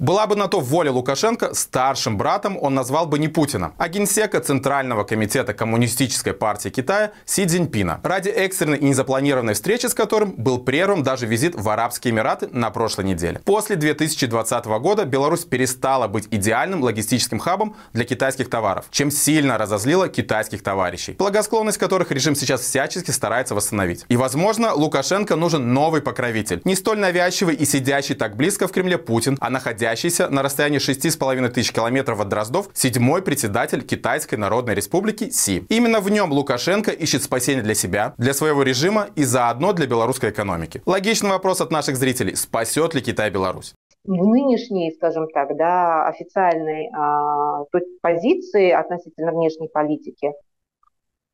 Была 0.00 0.26
бы 0.26 0.34
на 0.34 0.48
то 0.48 0.60
воля 0.60 0.90
Лукашенко, 0.90 1.52
старшим 1.52 2.16
братом 2.16 2.56
он 2.58 2.74
назвал 2.74 3.04
бы 3.04 3.18
не 3.18 3.28
Путина, 3.28 3.74
а 3.76 3.86
генсека 3.90 4.40
Центрального 4.40 5.04
комитета 5.04 5.52
Коммунистической 5.52 6.32
партии 6.32 6.70
Китая 6.70 7.12
Си 7.26 7.44
Цзиньпина, 7.44 8.00
ради 8.02 8.30
экстренной 8.30 8.78
и 8.78 8.84
незапланированной 8.86 9.52
встречи 9.52 9.84
с 9.84 9.92
которым 9.92 10.32
был 10.38 10.56
прерван 10.58 11.02
даже 11.02 11.26
визит 11.26 11.54
в 11.54 11.68
Арабские 11.68 12.14
Эмираты 12.14 12.48
на 12.50 12.70
прошлой 12.70 13.04
неделе. 13.04 13.42
После 13.44 13.76
2020 13.76 14.64
года 14.80 15.04
Беларусь 15.04 15.44
перестала 15.44 16.08
быть 16.08 16.28
идеальным 16.30 16.82
логистическим 16.82 17.38
хабом 17.38 17.76
для 17.92 18.06
китайских 18.06 18.48
товаров, 18.48 18.86
чем 18.90 19.10
сильно 19.10 19.58
разозлила 19.58 20.08
китайских 20.08 20.62
товарищей, 20.62 21.12
благосклонность 21.18 21.76
которых 21.76 22.10
режим 22.10 22.34
сейчас 22.34 22.62
всячески 22.62 23.10
старается 23.10 23.54
восстановить. 23.54 24.06
И, 24.08 24.16
возможно, 24.16 24.72
Лукашенко 24.72 25.36
нужен 25.36 25.74
новый 25.74 26.00
покровитель, 26.00 26.62
не 26.64 26.74
столь 26.74 27.00
навязчивый 27.00 27.54
и 27.54 27.66
сидящий 27.66 28.14
так 28.14 28.34
близко 28.34 28.66
в 28.66 28.72
Кремле 28.72 28.96
Путин, 28.96 29.36
а 29.40 29.50
находящийся 29.50 29.89
находящийся 29.90 30.28
на 30.28 30.42
расстоянии 30.42 30.78
6,5 30.78 31.48
тысяч 31.48 31.72
километров 31.72 32.20
от 32.20 32.28
Дроздов 32.28 32.68
седьмой 32.74 33.22
председатель 33.22 33.82
Китайской 33.84 34.36
Народной 34.36 34.74
Республики 34.74 35.30
Си. 35.30 35.64
Именно 35.68 36.00
в 36.00 36.08
нем 36.10 36.32
Лукашенко 36.32 36.92
ищет 36.92 37.22
спасение 37.24 37.62
для 37.62 37.74
себя, 37.74 38.14
для 38.16 38.32
своего 38.32 38.62
режима 38.62 39.08
и 39.16 39.24
заодно 39.24 39.72
для 39.72 39.86
белорусской 39.86 40.30
экономики. 40.30 40.80
Логичный 40.86 41.30
вопрос 41.30 41.60
от 41.60 41.72
наших 41.72 41.96
зрителей. 41.96 42.36
Спасет 42.36 42.94
ли 42.94 43.00
Китай 43.00 43.30
Беларусь? 43.30 43.74
в 44.04 44.26
нынешней, 44.26 44.92
скажем 44.92 45.28
так, 45.28 45.56
да, 45.56 46.06
официальной 46.08 46.88
а, 46.96 47.64
позиции 48.00 48.70
относительно 48.70 49.32
внешней 49.32 49.68
политики 49.68 50.32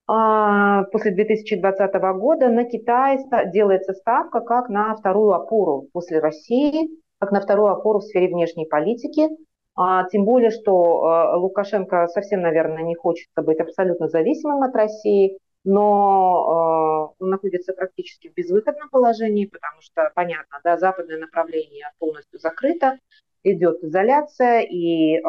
а, 0.08 0.82
после 0.90 1.12
2020 1.12 1.94
года 2.18 2.48
на 2.48 2.64
Китай 2.64 3.18
делается 3.52 3.92
ставка 3.92 4.40
как 4.40 4.68
на 4.68 4.96
вторую 4.96 5.32
опору 5.32 5.86
после 5.92 6.18
России 6.18 6.88
как 7.18 7.32
на 7.32 7.40
вторую 7.40 7.72
опору 7.72 8.00
в 8.00 8.04
сфере 8.04 8.28
внешней 8.28 8.66
политики. 8.66 9.28
А, 9.74 10.08
тем 10.08 10.24
более, 10.24 10.50
что 10.50 11.04
а, 11.04 11.36
Лукашенко 11.36 12.06
совсем, 12.08 12.40
наверное, 12.40 12.82
не 12.82 12.94
хочет 12.94 13.28
быть 13.36 13.60
абсолютно 13.60 14.08
зависимым 14.08 14.62
от 14.62 14.74
России, 14.74 15.38
но 15.66 17.12
э, 17.18 17.22
он 17.24 17.30
находится 17.30 17.72
практически 17.72 18.28
в 18.28 18.34
безвыходном 18.34 18.88
положении, 18.88 19.46
потому 19.46 19.80
что, 19.80 20.12
понятно, 20.14 20.60
да, 20.62 20.78
западное 20.78 21.18
направление 21.18 21.90
полностью 21.98 22.38
закрыто, 22.38 22.98
идет 23.42 23.82
изоляция, 23.82 24.60
и 24.60 25.16
э, 25.16 25.20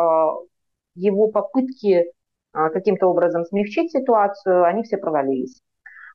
его 0.94 1.28
попытки 1.30 2.06
э, 2.06 2.06
каким-то 2.54 3.08
образом 3.08 3.46
смягчить 3.46 3.92
ситуацию, 3.92 4.64
они 4.64 4.84
все 4.84 4.98
провалились. 4.98 5.60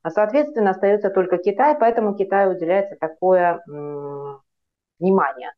А, 0.03 0.09
соответственно, 0.09 0.71
остается 0.71 1.09
только 1.09 1.37
Китай, 1.37 1.75
поэтому 1.77 2.15
Китаю 2.15 2.51
уделяется 2.51 2.95
такое 2.95 3.55
э, 3.55 4.37
внимание. 4.99 5.51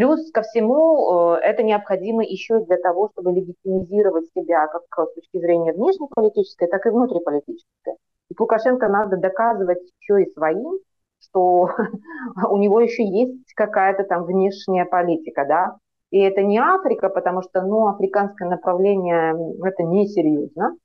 Плюс 0.00 0.30
ко 0.32 0.40
всему, 0.40 1.34
э, 1.34 1.40
это 1.42 1.62
необходимо 1.62 2.24
еще 2.24 2.64
для 2.64 2.78
того, 2.78 3.10
чтобы 3.12 3.32
легитимизировать 3.32 4.30
себя 4.34 4.66
как 4.66 4.84
с 5.10 5.14
точки 5.14 5.38
зрения 5.38 5.74
внешнеполитической, 5.74 6.68
так 6.68 6.86
и 6.86 6.88
внутриполитической. 6.88 7.96
И 8.30 8.34
Лукашенко 8.38 8.88
надо 8.88 9.18
доказывать 9.18 9.82
еще 10.00 10.22
и 10.22 10.32
своим, 10.32 10.78
что 11.22 11.68
у 12.50 12.56
него 12.56 12.80
еще 12.80 13.06
есть 13.06 13.52
какая-то 13.54 14.04
там 14.04 14.24
внешняя 14.24 14.86
политика, 14.86 15.44
да, 15.46 15.76
И 16.10 16.18
это 16.18 16.40
не 16.44 16.56
Африка, 16.56 17.10
потому 17.10 17.42
что 17.42 17.60
ну, 17.60 17.88
африканское 17.88 18.48
направление– 18.48 19.36
это 19.62 19.82
несерьезно. 19.82 20.78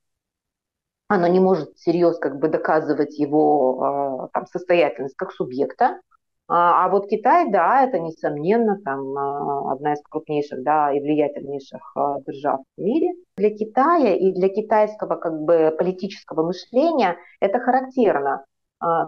Оно 1.07 1.27
не 1.27 1.39
может 1.39 1.77
серьезно 1.77 2.19
как 2.19 2.39
бы 2.39 2.49
доказывать 2.49 3.17
его 3.17 4.29
там, 4.33 4.45
состоятельность 4.47 5.15
как 5.15 5.31
субъекта. 5.31 6.01
А, 6.47 6.85
а 6.85 6.89
вот 6.89 7.07
Китай, 7.07 7.49
да, 7.49 7.83
это 7.83 7.97
несомненно 7.99 8.79
там 8.83 9.17
а, 9.17 9.71
одна 9.71 9.93
из 9.93 10.01
крупнейших, 10.03 10.61
да, 10.63 10.91
и 10.91 10.99
влиятельнейших 10.99 11.91
а, 11.95 12.19
держав 12.21 12.61
в 12.77 12.81
мире. 12.81 13.13
Для 13.37 13.49
Китая 13.49 14.13
и 14.13 14.31
для 14.31 14.49
китайского 14.49 15.15
как 15.15 15.41
бы 15.41 15.73
политического 15.75 16.45
мышления 16.45 17.17
это 17.39 17.59
характерно. 17.59 18.45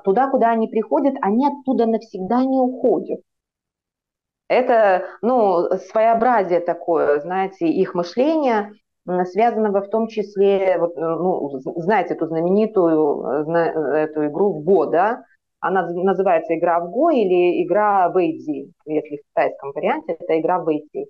Туда, 0.06 0.30
куда 0.30 0.52
они 0.52 0.68
приходят, 0.68 1.16
они 1.22 1.46
оттуда 1.46 1.86
навсегда 1.86 2.44
не 2.44 2.58
уходят. 2.58 3.20
Это, 4.48 5.06
ну, 5.22 5.68
своеобразие 5.92 6.62
такое, 6.62 7.20
знаете, 7.20 7.68
их 7.68 7.94
мышления, 7.94 8.72
связанного 9.26 9.82
в 9.82 9.90
том 9.90 10.08
числе, 10.08 10.78
вот, 10.80 10.96
ну, 10.96 11.60
знаете 11.76 12.14
эту 12.14 12.28
знаменитую 12.28 13.46
эту 13.94 14.28
игру 14.28 14.54
в 14.54 14.64
Го, 14.64 14.86
да, 14.86 15.26
она 15.60 15.88
называется 15.90 16.56
игра 16.58 16.80
в 16.80 16.92
Го 16.92 17.10
или 17.10 17.64
игра 17.64 18.10
в 18.10 18.18
Эйдзи, 18.18 18.72
если 18.86 19.18
в 19.18 19.22
китайском 19.30 19.72
варианте, 19.74 20.18
это 20.20 20.40
игра 20.40 20.60
в 20.60 20.70
Эйдзи. 20.70 21.08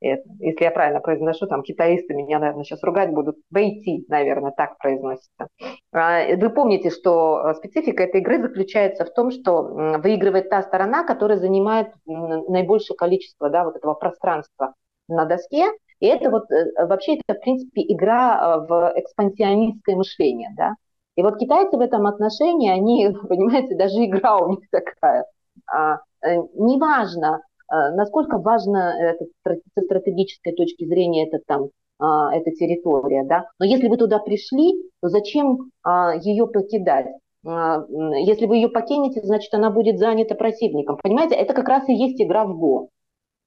Если 0.00 0.62
я 0.62 0.70
правильно 0.70 1.00
произношу, 1.00 1.46
там 1.46 1.62
китаисты 1.62 2.14
меня, 2.14 2.38
наверное, 2.38 2.62
сейчас 2.62 2.82
ругать 2.84 3.10
будут. 3.10 3.36
Вейти, 3.50 4.04
наверное, 4.08 4.52
так 4.52 4.78
произносится. 4.78 5.48
А, 5.92 6.36
вы 6.36 6.50
помните, 6.50 6.90
что 6.90 7.52
специфика 7.56 8.04
этой 8.04 8.20
игры 8.20 8.40
заключается 8.40 9.04
в 9.04 9.12
том, 9.12 9.32
что 9.32 9.62
выигрывает 9.98 10.50
та 10.50 10.62
сторона, 10.62 11.02
которая 11.02 11.38
занимает 11.38 11.88
наибольшее 12.06 12.96
количество 12.96 13.50
да, 13.50 13.64
вот 13.64 13.76
этого 13.76 13.94
пространства 13.94 14.74
на 15.08 15.24
доске. 15.24 15.66
И 16.00 16.06
это 16.06 16.30
вот 16.30 16.48
э, 16.52 16.86
вообще 16.86 17.16
это, 17.16 17.36
в 17.36 17.42
принципе, 17.42 17.82
игра 17.82 18.38
э, 18.38 18.66
в 18.68 18.92
экспансионистское 19.00 19.96
мышление. 19.96 20.50
Да? 20.56 20.74
И 21.18 21.22
вот 21.22 21.36
китайцы 21.36 21.76
в 21.76 21.80
этом 21.80 22.06
отношении, 22.06 22.70
они, 22.70 23.08
понимаете, 23.28 23.74
даже 23.74 24.04
игра 24.04 24.38
у 24.38 24.50
них 24.50 24.60
такая. 24.70 25.26
А, 25.66 25.96
э, 26.24 26.36
неважно, 26.54 27.40
а, 27.66 27.90
насколько 27.90 28.38
важно 28.38 28.94
это, 28.96 29.24
со 29.44 29.82
стратегической 29.82 30.52
точки 30.52 30.84
зрения 30.84 31.26
это 31.26 31.40
там, 31.44 31.70
а, 31.98 32.32
эта 32.32 32.52
территория, 32.52 33.24
да, 33.24 33.46
но 33.58 33.66
если 33.66 33.88
вы 33.88 33.96
туда 33.96 34.20
пришли, 34.20 34.80
то 35.02 35.08
зачем 35.08 35.72
а, 35.82 36.14
ее 36.14 36.46
покидать? 36.46 37.08
А, 37.44 37.84
если 38.18 38.46
вы 38.46 38.54
ее 38.54 38.68
покинете, 38.68 39.20
значит, 39.24 39.52
она 39.52 39.70
будет 39.70 39.98
занята 39.98 40.36
противником. 40.36 40.98
Понимаете, 41.02 41.34
это 41.34 41.52
как 41.52 41.66
раз 41.66 41.88
и 41.88 41.94
есть 41.94 42.22
игра 42.22 42.44
в 42.44 42.56
Го. 42.56 42.90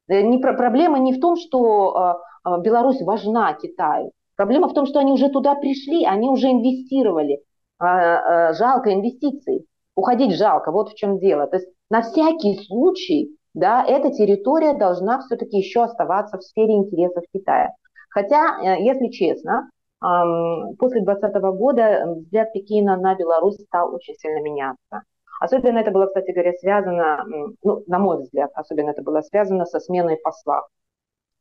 Э, 0.09 0.21
не, 0.21 0.39
проблема 0.39 0.99
не 0.99 1.13
в 1.13 1.21
том, 1.21 1.37
что 1.37 2.19
Беларусь 2.43 3.01
важна 3.01 3.53
Китаю. 3.53 4.11
Проблема 4.35 4.67
в 4.67 4.73
том, 4.73 4.87
что 4.87 4.99
они 4.99 5.13
уже 5.13 5.29
туда 5.29 5.55
пришли, 5.55 6.03
они 6.03 6.29
уже 6.29 6.47
инвестировали. 6.47 7.39
А, 7.81 8.49
а, 8.49 8.53
жалко 8.53 8.93
инвестиций. 8.93 9.65
Уходить 9.95 10.37
жалко, 10.37 10.71
вот 10.71 10.89
в 10.89 10.95
чем 10.95 11.19
дело. 11.19 11.47
То 11.47 11.57
есть 11.57 11.67
на 11.89 12.01
всякий 12.01 12.63
случай 12.65 13.35
да, 13.53 13.83
эта 13.85 14.11
территория 14.11 14.73
должна 14.73 15.19
все-таки 15.21 15.57
еще 15.57 15.83
оставаться 15.83 16.37
в 16.37 16.43
сфере 16.43 16.73
интересов 16.73 17.23
Китая. 17.33 17.73
Хотя, 18.09 18.57
э, 18.61 18.81
если 18.83 19.09
честно, 19.09 19.69
после 19.99 21.01
2020 21.01 21.35
года 21.57 22.15
взгляд 22.17 22.51
Пекина 22.53 22.97
на 22.97 23.13
Беларусь 23.15 23.61
стал 23.65 23.93
очень 23.93 24.15
сильно 24.15 24.41
меняться. 24.41 25.03
Особенно 25.39 25.79
это 25.79 25.91
было, 25.91 26.07
кстати 26.07 26.31
говоря, 26.31 26.53
связано, 26.53 27.23
ну, 27.63 27.83
на 27.87 27.99
мой 27.99 28.21
взгляд, 28.21 28.51
особенно 28.55 28.91
это 28.91 29.03
было 29.03 29.21
связано 29.21 29.65
со 29.65 29.79
сменой 29.79 30.17
посла. 30.17 30.63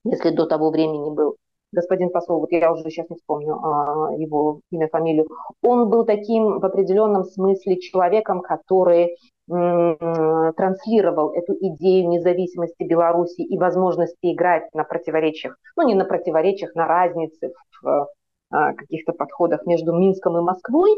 Если 0.05 0.31
до 0.31 0.47
того 0.47 0.71
времени 0.71 1.15
был 1.15 1.37
господин 1.73 2.11
посол, 2.11 2.41
вот 2.41 2.53
я 2.53 2.73
уже 2.73 2.85
сейчас 2.85 3.09
не 3.11 3.17
вспомню 3.17 3.55
а, 3.55 4.15
его 4.17 4.61
имя, 4.71 4.89
фамилию, 4.89 5.29
он 5.63 5.89
был 5.89 6.05
таким 6.05 6.59
в 6.59 6.65
определенном 6.65 7.25
смысле 7.25 7.79
человеком, 7.81 8.41
который 8.41 9.17
транслировал 9.49 11.33
эту 11.33 11.55
идею 11.55 12.09
независимости 12.09 12.85
Беларуси 12.85 13.41
и 13.41 13.59
возможности 13.59 14.33
играть 14.33 14.73
на 14.75 14.85
противоречиях, 14.85 15.57
ну 15.77 15.89
не 15.89 15.97
на 15.97 16.05
противоречиях, 16.05 16.77
на 16.77 16.87
разнице 16.87 17.53
в 17.83 18.09
а, 18.51 18.73
каких-то 18.75 19.13
подходах 19.13 19.67
между 19.67 19.93
Минском 19.93 20.39
и 20.39 20.41
Москвой, 20.41 20.91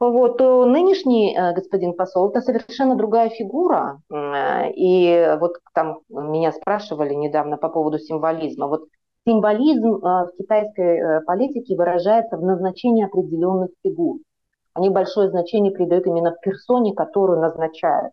вот, 0.00 0.38
то 0.38 0.66
нынешний 0.66 1.34
э, 1.34 1.54
господин 1.54 1.94
посол– 1.94 2.28
это 2.30 2.40
совершенно 2.40 2.96
другая 2.96 3.30
фигура. 3.30 4.00
И 4.76 5.36
вот 5.40 5.52
там 5.72 6.00
меня 6.08 6.52
спрашивали 6.52 7.14
недавно 7.14 7.56
по 7.56 7.68
поводу 7.68 7.98
символизма. 7.98 8.66
Вот 8.66 8.88
Символизм 9.26 10.04
а, 10.04 10.26
в 10.26 10.36
китайской 10.36 10.98
э, 10.98 11.20
политике 11.22 11.74
выражается 11.76 12.36
в 12.36 12.42
назначении 12.42 13.06
определенных 13.06 13.70
фигур. 13.82 14.18
Они 14.74 14.90
большое 14.90 15.30
значение 15.30 15.72
придают 15.72 16.06
именно 16.06 16.36
персоне, 16.42 16.92
которую 16.94 17.40
назначают. 17.40 18.12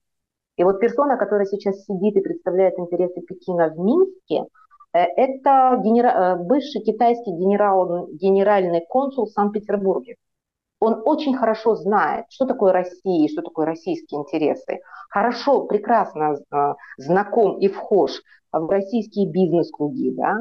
И 0.55 0.63
вот 0.63 0.79
персона, 0.79 1.17
которая 1.17 1.45
сейчас 1.47 1.83
сидит 1.83 2.15
и 2.15 2.21
представляет 2.21 2.79
интересы 2.79 3.19
Пекина 3.21 3.67
в 3.67 3.77
Минске, 3.77 4.45
э, 4.93 4.99
это 4.99 5.81
генера... 5.83 6.07
Э, 6.07 6.35
бывший 6.37 6.81
китайский 6.81 7.31
генерал... 7.31 8.07
генеральный 8.13 8.85
консул 8.87 9.25
в 9.25 9.31
Санкт-Петербурге. 9.31 10.15
Он 10.79 11.01
очень 11.05 11.35
хорошо 11.35 11.75
знает, 11.75 12.27
что 12.29 12.45
такое 12.45 12.71
Россия, 12.71 13.27
что 13.27 13.41
такое 13.41 13.65
российские 13.65 14.21
интересы. 14.21 14.79
Хорошо, 15.09 15.65
прекрасно 15.65 16.37
знаком 16.97 17.59
и 17.59 17.67
вхож 17.67 18.23
в 18.51 18.67
российские 18.67 19.29
бизнес-круги, 19.29 20.11
да, 20.15 20.39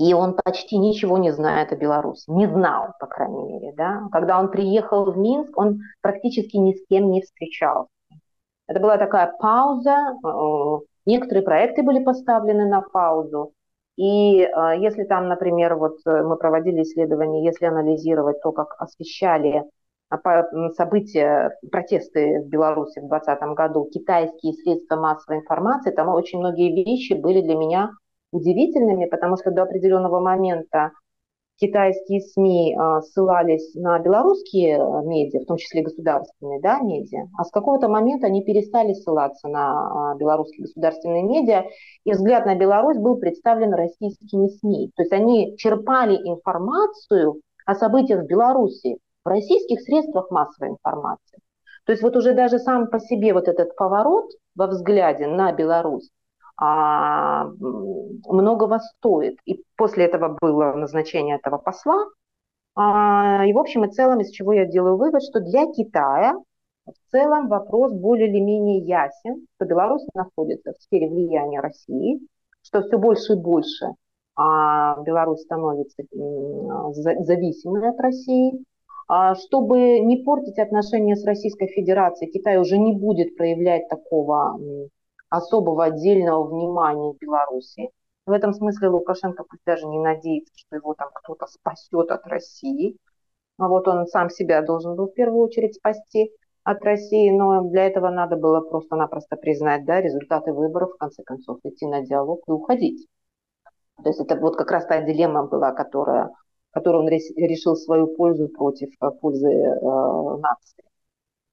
и 0.00 0.14
он 0.14 0.34
почти 0.34 0.78
ничего 0.78 1.18
не 1.18 1.30
знает 1.30 1.72
о 1.72 1.76
Беларуси, 1.76 2.24
не 2.30 2.46
знал, 2.46 2.94
по 2.98 3.06
крайней 3.06 3.42
мере. 3.42 3.74
Да? 3.76 4.08
Когда 4.10 4.40
он 4.40 4.50
приехал 4.50 5.04
в 5.04 5.18
Минск, 5.18 5.56
он 5.58 5.80
практически 6.00 6.56
ни 6.56 6.72
с 6.72 6.86
кем 6.88 7.10
не 7.10 7.20
встречался. 7.20 7.90
Это 8.66 8.80
была 8.80 8.96
такая 8.96 9.30
пауза, 9.38 10.16
э, 10.24 10.78
некоторые 11.04 11.42
проекты 11.44 11.82
были 11.82 12.02
поставлены 12.02 12.66
на 12.66 12.80
паузу, 12.80 13.52
и 13.96 14.40
э, 14.40 14.48
если 14.78 15.04
там, 15.04 15.28
например, 15.28 15.74
вот 15.74 15.98
э, 16.06 16.22
мы 16.22 16.36
проводили 16.36 16.82
исследования, 16.82 17.44
если 17.44 17.66
анализировать 17.66 18.40
то, 18.42 18.52
как 18.52 18.76
освещали 18.78 19.64
события, 20.76 21.56
протесты 21.70 22.40
в 22.40 22.48
Беларуси 22.48 22.98
в 22.98 23.08
2020 23.08 23.42
году, 23.54 23.88
китайские 23.92 24.54
средства 24.54 24.96
массовой 24.96 25.40
информации, 25.40 25.92
там 25.92 26.08
очень 26.08 26.40
многие 26.40 26.72
вещи 26.72 27.12
были 27.12 27.42
для 27.42 27.54
меня 27.54 27.90
удивительными, 28.32 29.06
потому 29.06 29.36
что 29.36 29.50
до 29.50 29.62
определенного 29.62 30.20
момента 30.20 30.92
китайские 31.60 32.20
СМИ 32.20 32.74
а, 32.74 33.02
ссылались 33.02 33.74
на 33.74 33.98
белорусские 33.98 34.80
а, 34.80 35.02
медиа, 35.02 35.40
в 35.40 35.46
том 35.46 35.58
числе 35.58 35.82
государственные 35.82 36.60
да, 36.60 36.80
медиа, 36.80 37.28
а 37.36 37.44
с 37.44 37.50
какого-то 37.50 37.88
момента 37.88 38.26
они 38.26 38.42
перестали 38.42 38.94
ссылаться 38.94 39.46
на 39.48 40.12
а, 40.12 40.16
белорусские 40.16 40.62
государственные 40.62 41.22
медиа, 41.22 41.64
и 42.04 42.12
взгляд 42.12 42.46
на 42.46 42.56
Беларусь 42.56 42.96
был 42.96 43.16
представлен 43.16 43.74
российскими 43.74 44.48
СМИ. 44.48 44.90
То 44.96 45.02
есть 45.02 45.12
они 45.12 45.56
черпали 45.58 46.16
информацию 46.16 47.40
о 47.66 47.74
событиях 47.74 48.22
в 48.22 48.26
Беларуси 48.26 48.98
в 49.22 49.28
российских 49.28 49.82
средствах 49.82 50.30
массовой 50.30 50.70
информации. 50.70 51.38
То 51.84 51.92
есть 51.92 52.02
вот 52.02 52.16
уже 52.16 52.32
даже 52.32 52.58
сам 52.58 52.88
по 52.88 52.98
себе 52.98 53.34
вот 53.34 53.48
этот 53.48 53.76
поворот 53.76 54.30
во 54.54 54.66
взгляде 54.66 55.26
на 55.26 55.52
Беларусь, 55.52 56.10
многого 56.60 58.80
стоит. 58.80 59.38
И 59.46 59.64
после 59.76 60.04
этого 60.04 60.36
было 60.40 60.74
назначение 60.74 61.36
этого 61.36 61.58
посла. 61.58 62.04
А, 62.76 63.44
и 63.46 63.52
в 63.52 63.58
общем 63.58 63.84
и 63.84 63.90
целом, 63.90 64.20
из 64.20 64.30
чего 64.30 64.52
я 64.52 64.66
делаю 64.66 64.96
вывод, 64.96 65.22
что 65.22 65.40
для 65.40 65.66
Китая 65.72 66.34
в 66.86 67.10
целом 67.10 67.48
вопрос 67.48 67.92
более 67.92 68.28
или 68.28 68.40
менее 68.40 68.78
ясен, 68.78 69.46
что 69.56 69.66
Беларусь 69.66 70.06
находится 70.14 70.72
в 70.72 70.82
сфере 70.82 71.08
влияния 71.08 71.60
России, 71.60 72.20
что 72.62 72.82
все 72.82 72.98
больше 72.98 73.34
и 73.34 73.36
больше 73.36 73.86
а, 74.36 75.00
Беларусь 75.02 75.42
становится 75.42 76.02
зависимой 76.92 77.88
от 77.88 77.98
России, 78.00 78.64
а, 79.08 79.34
чтобы 79.34 80.00
не 80.00 80.18
портить 80.18 80.58
отношения 80.58 81.16
с 81.16 81.24
Российской 81.24 81.68
Федерацией, 81.68 82.30
Китай 82.30 82.58
уже 82.58 82.78
не 82.78 82.92
будет 82.92 83.36
проявлять 83.36 83.88
такого 83.88 84.58
особого 85.30 85.84
отдельного 85.84 86.44
внимания 86.46 87.14
Беларуси. 87.18 87.90
В 88.26 88.32
этом 88.32 88.52
смысле 88.52 88.88
Лукашенко 88.88 89.44
пусть 89.48 89.62
даже 89.64 89.86
не 89.86 89.98
надеется, 89.98 90.52
что 90.56 90.76
его 90.76 90.94
там 90.94 91.08
кто-то 91.14 91.46
спасет 91.46 92.10
от 92.10 92.26
России. 92.26 92.96
А 93.58 93.68
вот 93.68 93.88
он 93.88 94.06
сам 94.06 94.28
себя 94.30 94.62
должен 94.62 94.96
был 94.96 95.06
в 95.06 95.14
первую 95.14 95.44
очередь 95.44 95.76
спасти 95.76 96.30
от 96.64 96.82
России, 96.82 97.30
но 97.30 97.62
для 97.62 97.86
этого 97.86 98.10
надо 98.10 98.36
было 98.36 98.60
просто-напросто 98.60 99.36
признать 99.36 99.84
да, 99.84 100.00
результаты 100.00 100.52
выборов, 100.52 100.92
в 100.92 100.98
конце 100.98 101.22
концов, 101.22 101.58
идти 101.64 101.86
на 101.86 102.02
диалог 102.02 102.42
и 102.46 102.52
уходить. 102.52 103.06
То 104.02 104.08
есть 104.08 104.20
это 104.20 104.36
вот 104.36 104.56
как 104.56 104.70
раз 104.70 104.86
та 104.86 105.00
дилемма 105.02 105.46
была, 105.46 105.72
которая, 105.72 106.30
которую 106.70 107.04
он 107.04 107.08
решил 107.08 107.76
свою 107.76 108.06
пользу 108.08 108.48
против 108.48 108.90
э, 109.00 109.10
пользы 109.20 109.48
э, 109.48 110.36
нации. 110.38 110.84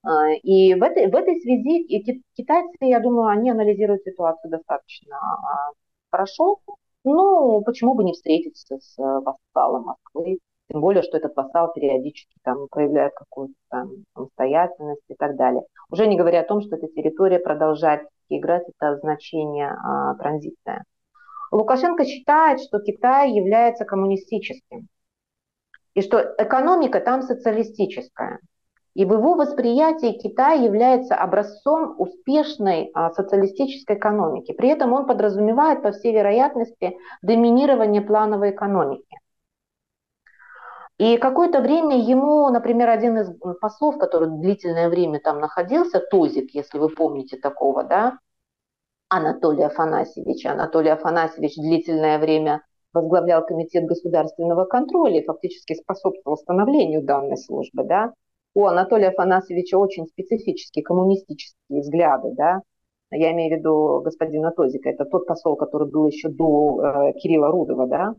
А, 0.02 0.30
и 0.32 0.74
в 0.74 0.82
этой, 0.82 1.10
в 1.10 1.14
этой 1.14 1.40
связи 1.40 1.86
китайцы, 2.34 2.76
я 2.80 3.00
думаю, 3.00 3.28
они 3.28 3.50
анализируют 3.50 4.02
ситуацию 4.04 4.50
достаточно 4.50 5.16
а, 5.16 5.72
хорошо. 6.10 6.60
Ну, 7.04 7.62
почему 7.62 7.94
бы 7.94 8.04
не 8.04 8.12
встретиться 8.12 8.78
с 8.78 8.96
вассалом 8.98 9.84
Москвы, 9.84 10.38
тем 10.70 10.80
более, 10.80 11.02
что 11.02 11.16
этот 11.16 11.34
вассал 11.34 11.72
периодически 11.72 12.36
там 12.42 12.68
проявляет 12.68 13.14
какую-то 13.14 13.54
там 13.70 13.90
самостоятельность 14.14 15.04
и 15.08 15.14
так 15.14 15.36
далее. 15.36 15.62
Уже 15.90 16.06
не 16.06 16.16
говоря 16.18 16.40
о 16.40 16.46
том, 16.46 16.60
что 16.60 16.76
эта 16.76 16.88
территория 16.88 17.38
продолжает 17.38 18.06
играть 18.28 18.64
это 18.68 18.98
значение 18.98 19.70
а, 19.70 20.14
транзитное. 20.16 20.84
Лукашенко 21.50 22.04
считает, 22.04 22.60
что 22.60 22.80
Китай 22.80 23.32
является 23.32 23.86
коммунистическим, 23.86 24.88
и 25.94 26.02
что 26.02 26.34
экономика 26.38 27.00
там 27.00 27.22
социалистическая. 27.22 28.38
И 28.98 29.04
в 29.04 29.12
его 29.12 29.34
восприятии 29.34 30.18
Китай 30.18 30.64
является 30.64 31.14
образцом 31.14 31.94
успешной 31.98 32.90
а, 32.94 33.12
социалистической 33.12 33.94
экономики. 33.94 34.50
При 34.50 34.70
этом 34.70 34.92
он 34.92 35.06
подразумевает, 35.06 35.82
по 35.84 35.92
всей 35.92 36.12
вероятности, 36.12 36.98
доминирование 37.22 38.02
плановой 38.02 38.50
экономики. 38.50 39.16
И 40.98 41.16
какое-то 41.16 41.60
время 41.60 41.96
ему, 41.96 42.48
например, 42.48 42.88
один 42.88 43.18
из 43.18 43.30
послов, 43.60 43.98
который 43.98 44.30
длительное 44.40 44.88
время 44.88 45.20
там 45.20 45.38
находился, 45.38 46.00
Тозик, 46.00 46.52
если 46.52 46.78
вы 46.78 46.88
помните 46.88 47.36
такого, 47.36 47.84
да, 47.84 48.18
Анатолий 49.08 49.62
Афанасьевич. 49.62 50.44
Анатолий 50.44 50.90
Афанасьевич 50.90 51.54
длительное 51.54 52.18
время 52.18 52.62
возглавлял 52.92 53.46
Комитет 53.46 53.84
государственного 53.84 54.64
контроля 54.64 55.20
и 55.20 55.24
фактически 55.24 55.74
способствовал 55.74 56.36
становлению 56.36 57.04
данной 57.04 57.36
службы, 57.36 57.84
да. 57.84 58.12
У 58.58 58.66
Анатолия 58.66 59.10
Афанасьевича 59.10 59.78
очень 59.78 60.08
специфические 60.08 60.82
коммунистические 60.82 61.80
взгляды, 61.80 62.32
да. 62.32 62.62
Я 63.12 63.30
имею 63.30 63.54
в 63.54 63.58
виду 63.60 64.00
господина 64.00 64.50
Тозика, 64.50 64.90
это 64.90 65.04
тот 65.04 65.28
посол, 65.28 65.54
который 65.54 65.88
был 65.88 66.08
еще 66.08 66.28
до 66.28 66.82
э, 66.82 67.12
Кирилла 67.20 67.52
Рудова, 67.52 67.86
да. 67.86 68.14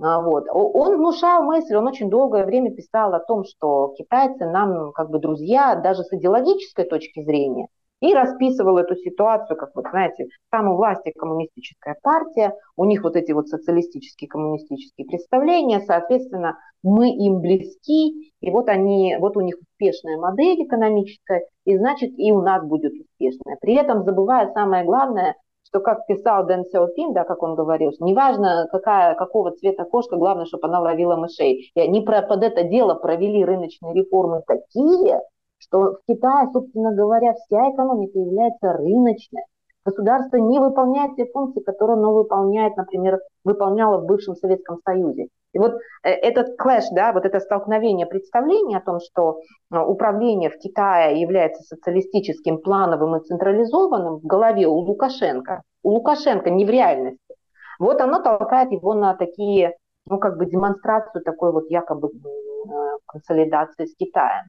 А, 0.00 0.20
вот. 0.20 0.44
Он 0.52 0.98
внушал 0.98 1.42
мысль, 1.42 1.74
он 1.74 1.88
очень 1.88 2.10
долгое 2.10 2.44
время 2.44 2.72
писал 2.72 3.12
о 3.12 3.18
том, 3.18 3.42
что 3.42 3.92
китайцы 3.98 4.46
нам 4.46 4.92
как 4.92 5.10
бы 5.10 5.18
друзья 5.18 5.74
даже 5.74 6.04
с 6.04 6.12
идеологической 6.12 6.84
точки 6.84 7.20
зрения, 7.24 7.66
и 8.02 8.12
расписывал 8.14 8.78
эту 8.78 8.96
ситуацию, 8.96 9.56
как 9.56 9.70
вот, 9.76 9.86
знаете, 9.90 10.26
там 10.50 10.68
у 10.68 10.76
власти 10.76 11.12
коммунистическая 11.16 11.96
партия, 12.02 12.52
у 12.76 12.84
них 12.84 13.04
вот 13.04 13.14
эти 13.14 13.30
вот 13.30 13.46
социалистические 13.48 14.28
коммунистические 14.28 15.06
представления, 15.06 15.80
соответственно, 15.80 16.58
мы 16.82 17.10
им 17.10 17.40
близки, 17.40 18.32
и 18.40 18.50
вот 18.50 18.68
они, 18.68 19.16
вот 19.20 19.36
у 19.36 19.40
них 19.40 19.54
успешная 19.56 20.18
модель 20.18 20.64
экономическая, 20.64 21.46
и 21.64 21.78
значит 21.78 22.10
и 22.18 22.32
у 22.32 22.42
нас 22.42 22.64
будет 22.64 22.92
успешная. 22.92 23.56
При 23.60 23.74
этом 23.74 24.02
забывая 24.02 24.52
самое 24.52 24.84
главное, 24.84 25.36
что, 25.64 25.78
как 25.78 26.04
писал 26.06 26.44
Дэн 26.44 26.64
Сяопин, 26.72 27.12
да, 27.12 27.22
как 27.22 27.42
он 27.44 27.54
говорил, 27.54 27.92
неважно, 28.00 28.68
какая, 28.70 29.14
какого 29.14 29.52
цвета 29.52 29.84
кошка, 29.84 30.16
главное, 30.16 30.44
чтобы 30.44 30.66
она 30.66 30.80
ловила 30.80 31.14
мышей. 31.14 31.70
И 31.74 31.80
они 31.80 32.00
про, 32.00 32.20
под 32.22 32.42
это 32.42 32.64
дело 32.64 32.94
провели 32.94 33.44
рыночные 33.44 33.94
реформы 33.94 34.42
такие, 34.46 35.20
что 35.62 35.94
в 35.94 35.98
Китае, 36.08 36.48
собственно 36.52 36.92
говоря, 36.92 37.34
вся 37.34 37.70
экономика 37.70 38.18
является 38.18 38.72
рыночной. 38.72 39.42
Государство 39.84 40.36
не 40.36 40.58
выполняет 40.60 41.16
те 41.16 41.26
функции, 41.26 41.60
которые 41.60 41.96
оно 41.96 42.12
выполняет, 42.12 42.76
например, 42.76 43.18
выполняло 43.44 43.98
в 43.98 44.06
бывшем 44.06 44.36
Советском 44.36 44.78
Союзе. 44.84 45.28
И 45.52 45.58
вот 45.58 45.74
э, 46.02 46.10
этот 46.10 46.56
клэш, 46.56 46.84
да, 46.92 47.12
вот 47.12 47.24
это 47.26 47.40
столкновение 47.40 48.06
представлений 48.06 48.76
о 48.76 48.80
том, 48.80 49.00
что 49.00 49.40
э, 49.72 49.78
управление 49.78 50.50
в 50.50 50.58
Китае 50.58 51.20
является 51.20 51.62
социалистическим, 51.62 52.58
плановым 52.58 53.16
и 53.16 53.24
централизованным 53.24 54.18
в 54.18 54.24
голове 54.24 54.66
у 54.66 54.76
Лукашенко, 54.76 55.62
у 55.82 55.90
Лукашенко 55.90 56.48
не 56.50 56.64
в 56.64 56.70
реальности, 56.70 57.34
вот 57.78 58.00
оно 58.00 58.22
толкает 58.22 58.70
его 58.70 58.94
на 58.94 59.14
такие, 59.14 59.76
ну, 60.06 60.18
как 60.18 60.38
бы 60.38 60.46
демонстрацию 60.46 61.22
такой 61.24 61.52
вот 61.52 61.68
якобы 61.68 62.08
э, 62.08 62.70
консолидации 63.06 63.86
с 63.86 63.96
Китаем. 63.96 64.46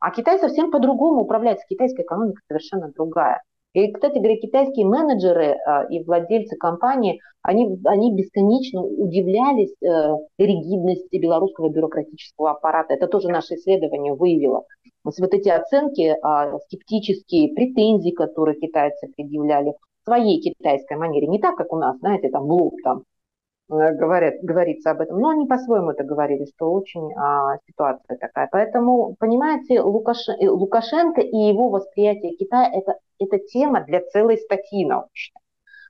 А 0.00 0.10
Китай 0.10 0.38
совсем 0.38 0.70
по-другому 0.70 1.22
управляется, 1.22 1.66
китайская 1.68 2.02
экономика 2.02 2.40
совершенно 2.48 2.90
другая. 2.94 3.42
И, 3.76 3.92
кстати 3.92 4.16
говоря, 4.16 4.38
китайские 4.38 4.86
менеджеры 4.86 5.44
э, 5.44 5.88
и 5.90 6.02
владельцы 6.02 6.56
компании, 6.56 7.20
они, 7.42 7.78
они 7.84 8.14
бесконечно 8.14 8.82
удивлялись 8.82 9.74
э, 9.82 10.16
ригидности 10.38 11.16
белорусского 11.16 11.68
бюрократического 11.68 12.52
аппарата. 12.52 12.94
Это 12.94 13.06
тоже 13.06 13.28
наше 13.28 13.56
исследование 13.56 14.14
выявило. 14.14 14.64
Вот, 15.04 15.14
эти 15.34 15.50
оценки, 15.50 16.16
э, 16.16 16.58
скептические 16.68 17.54
претензии, 17.54 18.12
которые 18.12 18.58
китайцы 18.58 19.08
предъявляли 19.14 19.72
в 19.72 20.04
своей 20.04 20.40
китайской 20.40 20.96
манере, 20.96 21.26
не 21.26 21.38
так, 21.38 21.56
как 21.56 21.70
у 21.70 21.76
нас, 21.76 21.98
знаете, 21.98 22.30
там 22.30 22.46
блок 22.46 22.76
там 22.82 23.02
говорят, 23.68 24.34
говорится 24.42 24.90
об 24.90 25.00
этом. 25.00 25.18
Но 25.18 25.30
они 25.30 25.46
по-своему 25.46 25.90
это 25.90 26.04
говорили, 26.04 26.46
что 26.54 26.72
очень 26.72 27.12
а, 27.16 27.58
ситуация 27.66 28.16
такая. 28.16 28.48
Поэтому, 28.50 29.16
понимаете, 29.18 29.80
Лукаш... 29.80 30.28
Э, 30.28 30.48
Лукашенко 30.48 31.20
и 31.20 31.36
его 31.36 31.68
восприятие 31.70 32.36
Китая 32.36 32.70
это,– 32.72 32.98
это 33.18 33.38
тема 33.38 33.82
для 33.84 34.00
целой 34.00 34.38
статьи 34.38 34.86
научной. 34.86 35.40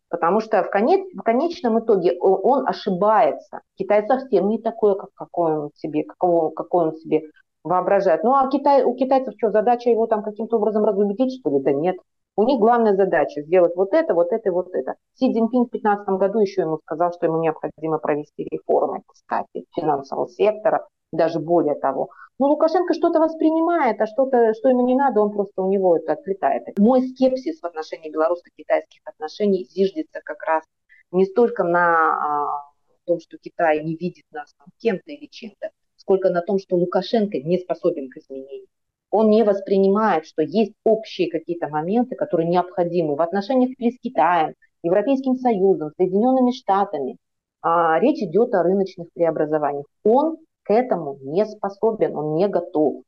Потому 0.09 0.41
что 0.41 0.62
в, 0.62 0.71
конец, 0.71 1.01
в 1.15 1.23
конечном 1.23 1.81
итоге 1.81 2.17
он, 2.21 2.41
он 2.43 2.69
ошибается. 2.69 3.61
Китай 3.77 4.07
совсем 4.07 4.49
не 4.49 4.61
такой, 4.61 4.97
как, 4.97 5.11
какой, 5.15 5.59
он 5.59 5.71
себе, 5.75 6.05
какого, 6.05 6.51
какой 6.51 6.87
он 6.87 6.93
себе 6.95 7.23
воображает. 7.65 8.23
Ну 8.23 8.33
а 8.33 8.49
Китай, 8.49 8.85
у 8.85 8.95
китайцев 8.95 9.35
что, 9.37 9.51
задача 9.51 9.91
его 9.91 10.07
там 10.07 10.23
каким-то 10.23 10.57
образом 10.57 10.85
разубедить, 10.85 11.41
что 11.41 11.51
ли? 11.51 11.61
Да 11.61 11.73
нет. 11.73 11.97
У 12.38 12.42
них 12.42 12.59
главная 12.61 12.94
задача 12.94 13.40
сделать 13.40 13.75
вот 13.77 13.94
это, 13.94 14.12
вот 14.12 14.31
это 14.31 14.51
и 14.51 14.53
вот 14.53 14.68
это. 14.75 14.96
Си 15.14 15.33
Цзиньпин 15.33 15.64
в 15.64 15.70
2015 15.70 16.09
году 16.18 16.40
еще 16.40 16.62
ему 16.62 16.79
сказал, 16.79 17.11
что 17.12 17.25
ему 17.27 17.40
необходимо 17.40 17.99
провести 17.99 18.46
реформы, 18.51 19.03
кстати, 19.07 19.64
финансового 19.75 20.29
сектора, 20.29 20.87
даже 21.12 21.40
более 21.40 21.77
того. 21.77 22.11
Но 22.38 22.49
Лукашенко 22.49 22.92
что-то 22.92 23.20
воспринимает, 23.20 23.99
а 24.03 24.07
что-то, 24.07 24.53
что 24.53 24.68
ему 24.68 24.87
не 24.87 24.94
надо, 24.94 25.22
он 25.22 25.33
просто 25.33 25.62
у 25.62 25.70
него 25.70 25.96
это 25.96 26.12
отлетает. 26.12 26.79
Мой 26.79 27.09
скепсис 27.09 27.61
в 27.61 27.64
отношении 27.64 28.11
белорусско-китайских 28.11 29.01
отношений 29.05 29.64
зиждется 29.64 30.20
как 30.22 30.42
раз 30.42 30.62
не 31.12 31.25
столько 31.25 31.64
на 31.64 31.88
а, 31.88 32.72
том, 33.07 33.18
что 33.20 33.38
Китай 33.38 33.83
не 33.83 33.96
видит 33.96 34.25
нас 34.31 34.55
кем-то 34.79 35.11
или 35.11 35.27
чем-то, 35.27 35.70
сколько 35.96 36.29
на 36.29 36.42
том, 36.42 36.59
что 36.59 36.77
Лукашенко 36.77 37.38
не 37.38 37.59
способен 37.59 38.11
к 38.11 38.18
изменению 38.18 38.66
он 39.11 39.31
не 39.31 39.45
воспринимает, 39.45 40.27
что 40.27 40.42
есть 40.42 40.73
общие 40.85 41.31
какие-то 41.31 41.69
моменты, 41.69 42.16
которые 42.16 42.49
необходимы 42.49 43.16
в 43.16 43.23
отношениях 43.23 43.71
с 43.79 44.01
Китаем, 44.01 44.55
Европейским 44.83 45.37
Союзом, 45.37 45.90
Соединенными 45.97 46.53
Штатами. 46.53 47.16
А, 47.62 47.99
речь 47.99 48.23
идет 48.23 48.55
о 48.55 48.62
рыночных 48.62 49.09
преобразованиях. 49.12 49.87
Он 50.05 50.37
к 50.62 50.73
этому 50.73 51.19
не 51.23 51.47
способен, 51.47 52.16
он 52.16 52.35
не 52.35 52.49
готов. 52.49 53.03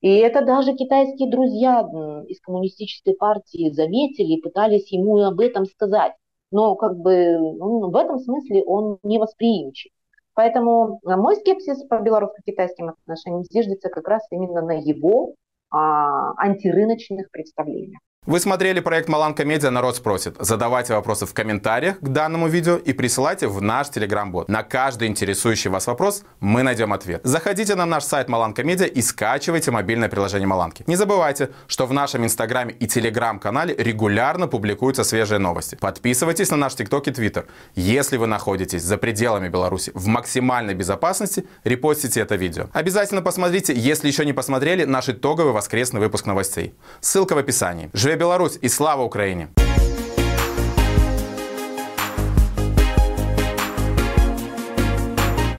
И 0.00 0.16
это 0.16 0.44
даже 0.44 0.74
китайские 0.74 1.30
друзья 1.30 1.88
из 2.26 2.40
коммунистической 2.40 3.14
партии 3.14 3.70
заметили 3.70 4.34
и 4.34 4.40
пытались 4.40 4.90
ему 4.90 5.18
об 5.18 5.38
этом 5.38 5.64
сказать. 5.64 6.12
Но 6.50 6.74
как 6.74 6.98
бы 6.98 7.38
ну, 7.38 7.90
в 7.90 7.96
этом 7.96 8.18
смысле 8.18 8.64
он 8.64 8.98
не 9.04 9.18
восприимчив. 9.18 9.92
Поэтому 10.34 11.00
мой 11.04 11.36
скепсис 11.36 11.84
по 11.84 12.00
белорусско-китайским 12.00 12.88
отношениям 12.88 13.44
зиждется 13.44 13.90
как 13.90 14.08
раз 14.08 14.22
именно 14.30 14.62
на 14.62 14.72
его 14.72 15.34
а, 15.34 15.41
антирыночных 15.72 17.30
представлениях. 17.30 18.00
Вы 18.24 18.38
смотрели 18.38 18.78
проект 18.78 19.08
Маланка 19.08 19.44
Медиа 19.44 19.70
«Народ 19.70 19.96
спросит». 19.96 20.36
Задавайте 20.38 20.94
вопросы 20.94 21.26
в 21.26 21.34
комментариях 21.34 21.98
к 21.98 22.06
данному 22.06 22.46
видео 22.46 22.76
и 22.76 22.92
присылайте 22.92 23.48
в 23.48 23.60
наш 23.60 23.88
телеграм-бот. 23.88 24.48
На 24.48 24.62
каждый 24.62 25.08
интересующий 25.08 25.70
вас 25.70 25.88
вопрос 25.88 26.22
мы 26.38 26.62
найдем 26.62 26.92
ответ. 26.92 27.20
Заходите 27.24 27.74
на 27.74 27.84
наш 27.84 28.04
сайт 28.04 28.28
Маланка 28.28 28.62
Медиа 28.62 28.86
и 28.86 29.02
скачивайте 29.02 29.72
мобильное 29.72 30.08
приложение 30.08 30.46
Маланки. 30.46 30.84
Не 30.86 30.94
забывайте, 30.94 31.50
что 31.66 31.84
в 31.84 31.92
нашем 31.92 32.24
инстаграме 32.24 32.72
и 32.72 32.86
телеграм-канале 32.86 33.74
регулярно 33.76 34.46
публикуются 34.46 35.02
свежие 35.02 35.40
новости. 35.40 35.74
Подписывайтесь 35.74 36.52
на 36.52 36.56
наш 36.56 36.76
тикток 36.76 37.08
и 37.08 37.10
твиттер. 37.10 37.46
Если 37.74 38.18
вы 38.18 38.28
находитесь 38.28 38.84
за 38.84 38.98
пределами 38.98 39.48
Беларуси 39.48 39.90
в 39.94 40.06
максимальной 40.06 40.74
безопасности, 40.74 41.44
репостите 41.64 42.20
это 42.20 42.36
видео. 42.36 42.68
Обязательно 42.72 43.20
посмотрите, 43.20 43.74
если 43.74 44.06
еще 44.06 44.24
не 44.24 44.32
посмотрели, 44.32 44.84
наш 44.84 45.08
итоговый 45.08 45.52
воскресный 45.52 45.98
выпуск 45.98 46.26
новостей. 46.26 46.76
Ссылка 47.00 47.34
в 47.34 47.38
описании. 47.38 47.90
Беларусь 48.16 48.58
и 48.60 48.68
слава 48.68 49.02
Украине! 49.02 49.48